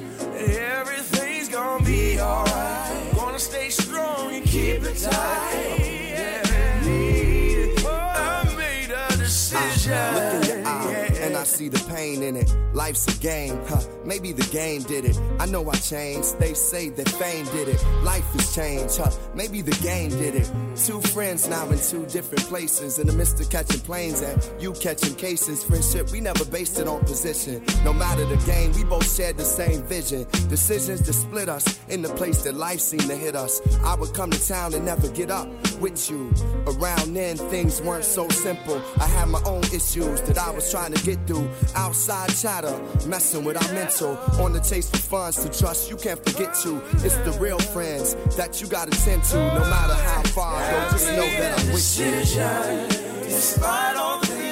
See 11.54 11.68
the 11.68 11.78
pain 11.88 12.22
in 12.22 12.34
it. 12.34 12.52
Life's 12.72 13.06
a 13.06 13.20
game, 13.20 13.56
huh? 13.68 13.80
Maybe 14.04 14.32
the 14.32 14.46
game 14.50 14.82
did 14.82 15.04
it. 15.04 15.16
I 15.38 15.46
know 15.46 15.68
I 15.70 15.76
changed. 15.76 16.38
They 16.40 16.52
say 16.52 16.88
that 16.90 17.08
fame 17.08 17.46
did 17.46 17.68
it. 17.68 17.80
Life 18.02 18.28
has 18.32 18.52
changed, 18.52 18.96
huh? 18.98 19.12
Maybe 19.34 19.62
the 19.62 19.76
game 19.82 20.10
did 20.10 20.34
it. 20.34 20.50
Two 20.74 21.00
friends 21.00 21.48
now 21.48 21.68
in 21.70 21.78
two 21.78 22.06
different 22.06 22.44
places. 22.46 22.98
In 22.98 23.06
the 23.06 23.12
midst 23.12 23.40
of 23.40 23.50
catching 23.50 23.80
planes 23.80 24.20
and 24.20 24.36
you 24.60 24.72
catching 24.72 25.14
cases. 25.14 25.62
Friendship, 25.62 26.10
we 26.10 26.20
never 26.20 26.44
based 26.44 26.80
it 26.80 26.88
on 26.88 27.00
position. 27.04 27.62
No 27.84 27.92
matter 27.92 28.24
the 28.24 28.42
game, 28.44 28.72
we 28.72 28.82
both 28.82 29.08
shared 29.14 29.36
the 29.36 29.44
same 29.44 29.82
vision. 29.84 30.26
Decisions 30.48 31.06
that 31.06 31.12
split 31.12 31.48
us 31.48 31.78
in 31.88 32.02
the 32.02 32.08
place 32.20 32.42
that 32.42 32.54
life 32.54 32.80
seemed 32.80 33.08
to 33.08 33.16
hit 33.16 33.36
us. 33.36 33.60
I 33.84 33.94
would 33.94 34.12
come 34.12 34.30
to 34.32 34.48
town 34.48 34.74
and 34.74 34.84
never 34.84 35.08
get 35.08 35.30
up 35.30 35.46
with 35.76 36.10
you. 36.10 36.32
Around 36.66 37.14
then, 37.14 37.36
things 37.36 37.80
weren't 37.80 38.04
so 38.04 38.28
simple. 38.28 38.80
I 38.98 39.06
had 39.06 39.28
my 39.28 39.42
own 39.44 39.64
issues 39.64 40.20
that 40.22 40.38
I 40.38 40.50
was 40.50 40.70
trying 40.70 40.92
to 40.92 41.04
get 41.04 41.18
through. 41.26 41.48
Outside 41.74 42.30
chatter, 42.36 42.78
messing 43.06 43.44
with 43.44 43.56
our 43.56 43.72
mental. 43.74 44.16
On 44.40 44.52
the 44.52 44.60
chase 44.60 44.90
for 44.90 44.98
funds 44.98 45.42
to 45.44 45.58
trust, 45.58 45.90
you 45.90 45.96
can't 45.96 46.22
forget 46.24 46.54
to. 46.62 46.82
It's 47.04 47.16
the 47.18 47.36
real 47.40 47.58
friends 47.58 48.14
that 48.36 48.60
you 48.60 48.66
gotta 48.66 48.90
tend 49.04 49.24
to. 49.24 49.36
No 49.36 49.60
matter 49.60 49.94
how 49.94 50.22
far 50.34 50.54
I 50.56 50.70
go, 50.70 50.90
just 50.92 51.08
know 51.08 51.26
that 51.38 51.58
I'm 51.58 51.72
with 51.72 51.98
you. 51.98 53.28
Despite 53.28 53.96
all 53.96 54.20
the 54.20 54.43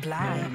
Sublime. 0.00 0.49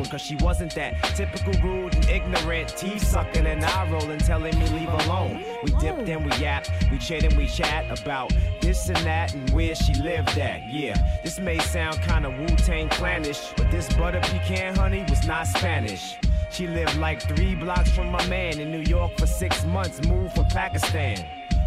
Tone, 0.00 0.10
cause 0.10 0.20
she 0.20 0.36
wasn't 0.36 0.74
that 0.74 0.94
typical 1.14 1.52
rude 1.62 1.94
and 1.94 2.08
ignorant, 2.08 2.76
teeth 2.76 3.02
sucking 3.04 3.46
and 3.46 3.64
eye 3.64 3.90
rolling, 3.90 4.18
telling 4.18 4.58
me 4.58 4.68
leave 4.68 4.88
alone. 4.88 5.42
We 5.64 5.70
dipped 5.72 6.08
and 6.08 6.24
we 6.24 6.36
yapped, 6.36 6.70
we 6.90 6.98
chit 6.98 7.24
and 7.24 7.36
we 7.36 7.46
chat 7.46 7.84
about 8.00 8.32
this 8.60 8.88
and 8.88 8.98
that 8.98 9.34
and 9.34 9.48
where 9.50 9.74
she 9.74 9.94
lived 9.94 10.38
at. 10.38 10.66
Yeah, 10.68 10.96
this 11.22 11.38
may 11.38 11.58
sound 11.58 12.00
kinda 12.02 12.30
Wu-Tang 12.30 12.88
clannish, 12.90 13.52
but 13.56 13.70
this 13.70 13.92
butter 13.94 14.20
pecan 14.20 14.76
honey 14.76 15.04
was 15.08 15.26
not 15.26 15.46
Spanish. 15.46 16.16
She 16.50 16.66
lived 16.66 16.96
like 16.96 17.22
three 17.22 17.54
blocks 17.54 17.90
from 17.90 18.10
my 18.10 18.24
man 18.26 18.58
in 18.58 18.72
New 18.72 18.80
York 18.80 19.16
for 19.16 19.26
six 19.26 19.64
months, 19.64 20.04
moved 20.06 20.34
from 20.34 20.46
Pakistan. 20.46 21.24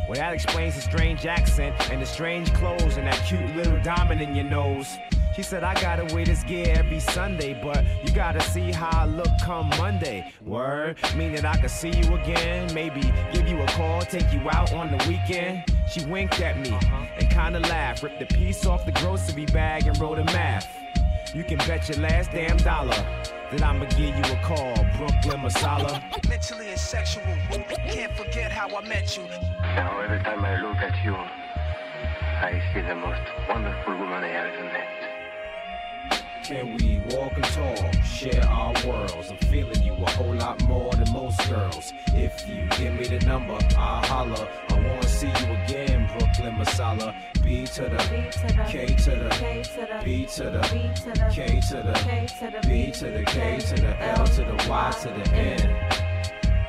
Well, 0.09 0.17
that 0.17 0.33
explains 0.33 0.75
the 0.75 0.81
strange 0.81 1.25
accent 1.25 1.89
and 1.89 2.01
the 2.01 2.05
strange 2.05 2.53
clothes 2.53 2.97
and 2.97 3.07
that 3.07 3.25
cute 3.25 3.55
little 3.55 3.81
diamond 3.81 4.21
in 4.21 4.35
your 4.35 4.43
nose. 4.43 4.99
She 5.35 5.41
said, 5.41 5.63
I 5.63 5.73
gotta 5.81 6.13
wear 6.13 6.25
this 6.25 6.43
gear 6.43 6.67
every 6.77 6.99
Sunday, 6.99 7.59
but 7.63 7.83
you 8.05 8.13
gotta 8.13 8.39
see 8.39 8.71
how 8.71 8.89
I 8.91 9.05
look 9.05 9.27
come 9.41 9.67
Monday. 9.79 10.31
Word, 10.45 10.97
meaning 11.15 11.43
I 11.43 11.57
could 11.57 11.71
see 11.71 11.89
you 11.89 12.15
again, 12.15 12.71
maybe 12.71 13.01
give 13.33 13.47
you 13.47 13.59
a 13.59 13.65
call, 13.67 14.01
take 14.01 14.31
you 14.31 14.41
out 14.51 14.71
on 14.73 14.95
the 14.95 15.03
weekend. 15.07 15.63
She 15.89 16.05
winked 16.05 16.39
at 16.39 16.59
me 16.59 16.69
uh-huh. 16.69 17.05
and 17.17 17.29
kinda 17.31 17.61
laughed, 17.61 18.03
ripped 18.03 18.21
a 18.21 18.27
piece 18.27 18.67
off 18.67 18.85
the 18.85 18.91
grocery 18.91 19.45
bag 19.47 19.87
and 19.87 19.99
wrote 19.99 20.19
a 20.19 20.23
math. 20.25 20.67
You 21.33 21.43
can 21.43 21.57
bet 21.59 21.89
your 21.89 21.97
last 21.97 22.31
damn 22.31 22.57
dollar 22.57 23.03
that 23.51 23.63
I'ma 23.63 23.85
give 23.85 24.15
you 24.15 24.33
a 24.33 24.39
call, 24.43 24.75
Brooklyn 24.97 25.41
Masala. 25.41 25.99
Mentally 26.29 26.69
and 26.69 26.79
sexual. 26.79 27.23
Can't 27.87 28.15
forget 28.15 28.51
how 28.51 28.67
I 28.75 28.87
met 28.87 29.17
you. 29.17 29.23
Now 29.61 29.99
every 29.99 30.19
time 30.19 30.45
I 30.45 30.61
look 30.61 30.77
at 30.77 31.03
you, 31.03 31.15
I 31.15 32.61
see 32.71 32.81
the 32.81 32.93
most 32.93 33.21
wonderful 33.49 33.97
woman 33.97 34.23
I 34.23 34.27
have 34.27 34.53
ever 34.53 34.63
met. 34.65 35.02
Can 36.43 36.75
we 36.75 37.01
walk 37.15 37.31
and 37.35 37.43
talk, 37.45 38.03
share 38.03 38.45
our 38.49 38.73
worlds? 38.85 39.31
I'm 39.31 39.37
feeling 39.47 39.81
you 39.81 39.93
a 39.93 40.09
whole 40.09 40.33
lot 40.35 40.61
more 40.63 40.91
than 40.91 41.09
most 41.13 41.39
girls. 41.49 41.93
If 42.07 42.49
you 42.49 42.67
give 42.77 42.93
me 42.95 43.05
the 43.05 43.25
number, 43.25 43.57
I'll 43.77 44.05
holler. 44.05 44.49
I 44.67 44.73
wanna 44.73 45.07
see 45.07 45.27
you 45.27 45.53
again, 45.63 46.05
Brooklyn 46.17 46.55
Masala. 46.55 47.15
B 47.41 47.65
to 47.65 47.83
the 47.83 47.97
K 48.67 48.87
to 48.87 49.11
the 49.11 50.01
B 50.03 50.25
to 50.25 50.49
the 50.49 50.59
K 51.31 51.61
to 51.61 51.77
the 51.77 52.61
B 52.67 52.91
to 52.91 53.09
the 53.09 53.23
K 53.23 53.59
to 53.59 53.75
the 53.75 54.03
L 54.03 54.27
to 54.27 54.41
the 54.43 54.65
Y 54.69 54.93
to 55.01 55.07
the 55.07 55.35
N. 55.35 55.69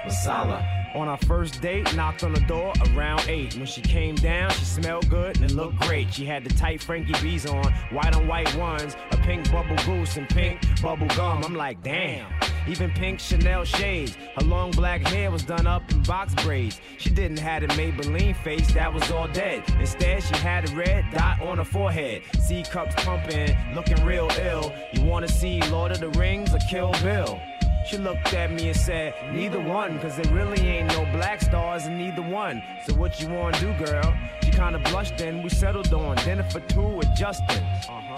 Masala. 0.06 0.83
On 0.94 1.08
our 1.08 1.18
first 1.18 1.60
date, 1.60 1.92
knocked 1.96 2.22
on 2.22 2.32
the 2.32 2.40
door 2.42 2.72
around 2.94 3.24
8. 3.28 3.56
When 3.56 3.66
she 3.66 3.80
came 3.80 4.14
down, 4.14 4.50
she 4.52 4.64
smelled 4.64 5.10
good 5.10 5.40
and 5.40 5.50
looked 5.50 5.80
great. 5.80 6.14
She 6.14 6.24
had 6.24 6.44
the 6.44 6.54
tight 6.54 6.80
Frankie 6.80 7.20
B's 7.20 7.46
on, 7.46 7.72
white 7.90 8.14
on 8.14 8.28
white 8.28 8.54
ones, 8.54 8.96
a 9.10 9.16
pink 9.16 9.50
bubble 9.50 9.76
goose 9.84 10.16
and 10.16 10.28
pink 10.28 10.60
bubble 10.80 11.08
gum. 11.08 11.42
I'm 11.42 11.54
like, 11.56 11.82
damn. 11.82 12.32
Even 12.68 12.90
pink 12.92 13.18
Chanel 13.18 13.64
shades. 13.64 14.16
Her 14.36 14.44
long 14.44 14.70
black 14.70 15.02
hair 15.02 15.30
was 15.32 15.42
done 15.42 15.66
up 15.66 15.90
in 15.90 16.02
box 16.04 16.32
braids. 16.44 16.80
She 16.98 17.10
didn't 17.10 17.40
have 17.40 17.64
a 17.64 17.68
Maybelline 17.68 18.36
face, 18.42 18.72
that 18.72 18.92
was 18.92 19.10
all 19.10 19.28
dead. 19.28 19.64
Instead, 19.80 20.22
she 20.22 20.34
had 20.36 20.70
a 20.70 20.76
red 20.76 21.04
dot 21.12 21.42
on 21.42 21.58
her 21.58 21.64
forehead. 21.64 22.22
C 22.40 22.62
cups 22.62 22.94
pumping, 23.04 23.56
looking 23.74 24.02
real 24.04 24.30
ill. 24.40 24.72
You 24.92 25.02
wanna 25.02 25.28
see 25.28 25.60
Lord 25.70 25.90
of 25.90 26.00
the 26.00 26.10
Rings 26.10 26.54
or 26.54 26.58
Kill 26.70 26.92
Bill? 27.02 27.40
She 27.84 27.98
looked 27.98 28.32
at 28.32 28.50
me 28.50 28.68
and 28.68 28.76
said, 28.76 29.14
Neither 29.30 29.60
one, 29.60 29.98
cause 30.00 30.16
there 30.16 30.32
really 30.32 30.60
ain't 30.66 30.88
no 30.88 31.04
black 31.12 31.42
stars 31.42 31.86
in 31.86 31.98
neither 31.98 32.22
one. 32.22 32.62
So 32.86 32.94
what 32.94 33.20
you 33.20 33.28
wanna 33.28 33.60
do, 33.60 33.74
girl? 33.74 34.16
She 34.42 34.50
kinda 34.50 34.78
blushed 34.78 35.20
and 35.20 35.44
we 35.44 35.50
settled 35.50 35.92
on 35.92 36.16
dinner 36.16 36.44
for 36.44 36.60
two 36.60 36.80
with 36.80 37.14
Justin. 37.14 37.62
Uh-huh. 37.88 38.16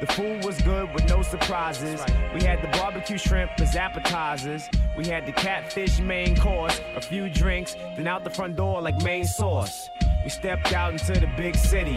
The 0.00 0.06
food 0.14 0.44
was 0.44 0.60
good 0.62 0.92
with 0.94 1.08
no 1.10 1.20
surprises. 1.22 2.00
We 2.34 2.42
had 2.42 2.62
the 2.62 2.68
barbecue 2.78 3.18
shrimp 3.18 3.52
as 3.60 3.76
appetizers. 3.76 4.68
We 4.96 5.06
had 5.06 5.26
the 5.26 5.32
catfish 5.32 6.00
main 6.00 6.34
course, 6.34 6.80
a 6.96 7.00
few 7.00 7.28
drinks, 7.28 7.76
then 7.96 8.06
out 8.06 8.24
the 8.24 8.30
front 8.30 8.56
door 8.56 8.80
like 8.80 9.00
Main 9.02 9.26
Source. 9.26 9.90
We 10.24 10.30
stepped 10.30 10.72
out 10.72 10.92
into 10.92 11.20
the 11.20 11.30
big 11.36 11.54
city. 11.54 11.96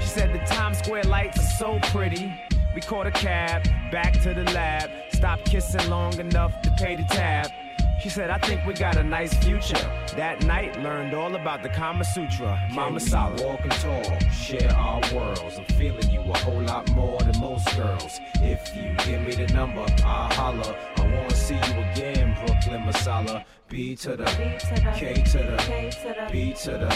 She 0.00 0.06
said 0.06 0.34
the 0.34 0.44
Times 0.52 0.78
Square 0.78 1.04
lights 1.04 1.38
are 1.38 1.56
so 1.58 1.78
pretty. 1.90 2.34
We 2.74 2.80
caught 2.80 3.06
a 3.06 3.12
cab, 3.12 3.62
back 3.92 4.20
to 4.22 4.34
the 4.34 4.44
lab. 4.52 4.90
Stopped 5.24 5.46
kissing 5.46 5.88
long 5.88 6.20
enough 6.20 6.60
to 6.60 6.70
pay 6.72 6.96
the 6.96 7.02
tab. 7.04 7.50
She 7.98 8.10
said, 8.10 8.28
I 8.28 8.36
think 8.36 8.66
we 8.66 8.74
got 8.74 8.98
a 8.98 9.02
nice 9.02 9.32
future. 9.32 9.80
That 10.16 10.44
night, 10.44 10.78
learned 10.82 11.14
all 11.14 11.34
about 11.34 11.62
the 11.62 11.70
Kama 11.70 12.04
Sutra. 12.04 12.60
Mama 12.70 13.00
Sala. 13.00 13.42
Walk 13.42 13.60
and 13.62 13.72
talk, 13.72 14.20
share 14.30 14.70
our 14.72 15.00
worlds. 15.14 15.56
I'm 15.56 15.64
feeling 15.76 16.10
you 16.10 16.20
a 16.20 16.36
whole 16.40 16.60
lot 16.60 16.90
more 16.90 17.18
than 17.20 17.40
most 17.40 17.74
girls. 17.74 18.20
If 18.42 18.76
you 18.76 18.94
give 19.06 19.22
me 19.22 19.46
the 19.46 19.50
number, 19.54 19.86
I'll 20.04 20.30
holler. 20.34 20.76
I 20.98 21.04
I 21.04 21.16
wanna 21.16 21.34
see 21.34 21.54
you 21.54 21.80
again, 21.92 22.36
Brooklyn 22.44 22.82
Masala. 22.82 23.44
B 23.70 23.96
to 23.96 24.16
the 24.16 24.24
K 24.26 24.58
to 24.58 25.38
the 25.38 26.28
B 26.30 26.52
to 26.52 26.70
the 26.72 26.88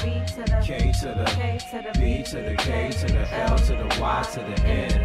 K 0.62 0.92
to 0.92 1.09
the 1.14 1.98
B 1.98 2.22
to 2.24 2.42
the 2.42 2.56
K 2.59 2.90
to 2.90 3.06
the 3.06 3.34
L 3.34 3.59
to 3.59 3.72
the 3.72 3.98
Y 3.98 4.22
to 4.34 4.40
the 4.40 4.66
N. 4.66 5.00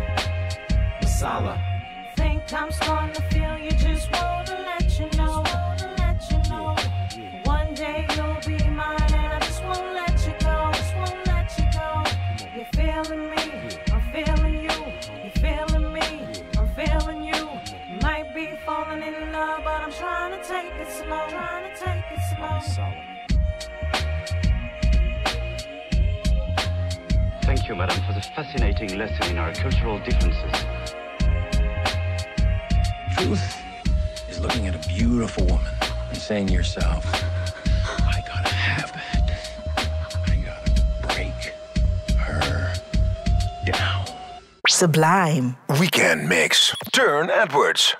Masala. 1.01 1.72
Think 2.47 2.61
I'm 2.61 2.71
starting 2.71 3.13
to 3.15 3.21
feel 3.33 3.57
you, 3.57 3.71
just 3.71 4.11
wanna 4.11 4.65
let 4.67 4.99
you 4.99 5.07
know. 5.17 5.43
One 7.45 7.73
day 7.73 8.05
you'll 8.15 8.37
be 8.45 8.57
mine, 8.69 9.01
and 9.01 9.33
I 9.33 9.39
just 9.39 9.63
won't 9.63 9.93
let 9.93 10.11
you 10.27 10.33
go. 10.39 10.71
Just 10.73 10.95
won't 10.95 11.27
let 11.27 11.57
you 11.57 11.65
go. 11.73 12.03
You're 12.55 12.65
feeling 12.73 13.29
me, 13.31 13.43
I'm 13.91 14.01
feeling 14.11 14.55
you. 14.61 14.77
You're 15.23 15.37
feeling 15.41 15.93
me, 15.93 16.27
I'm 16.57 16.67
feeling 16.75 17.23
you. 17.23 17.49
Might 18.01 18.35
be 18.35 18.57
falling 18.65 19.01
in 19.01 19.31
love, 19.31 19.61
but 19.63 19.81
I'm 19.81 19.91
trying 19.91 20.31
to 20.39 20.47
take 20.47 20.73
it 20.79 20.91
slow. 20.91 21.27
Trying 21.29 21.73
to 21.73 21.79
take 21.79 22.11
it 22.11 22.19
slow. 22.75 22.91
Thank 27.43 27.67
you, 27.67 27.75
madam, 27.75 28.01
for 28.05 28.13
the 28.13 28.21
fascinating 28.21 28.97
lesson 28.97 29.31
in 29.31 29.37
our 29.37 29.53
cultural 29.53 29.99
differences. 29.99 30.82
Truth 33.23 33.57
is 34.27 34.41
looking 34.41 34.67
at 34.67 34.75
a 34.75 34.87
beautiful 34.89 35.45
woman 35.45 35.71
and 36.09 36.17
saying 36.17 36.47
to 36.47 36.53
yourself, 36.53 37.05
I 37.05 38.21
gotta 38.27 38.49
have 38.49 38.91
that. 38.91 39.49
I 40.27 40.35
gotta 40.43 41.07
break 41.07 41.53
her 42.17 42.73
down. 43.65 44.05
Sublime. 44.67 45.55
Weekend 45.79 46.27
Mix. 46.27 46.75
Turne 46.91 47.29
Edwards. 47.29 47.95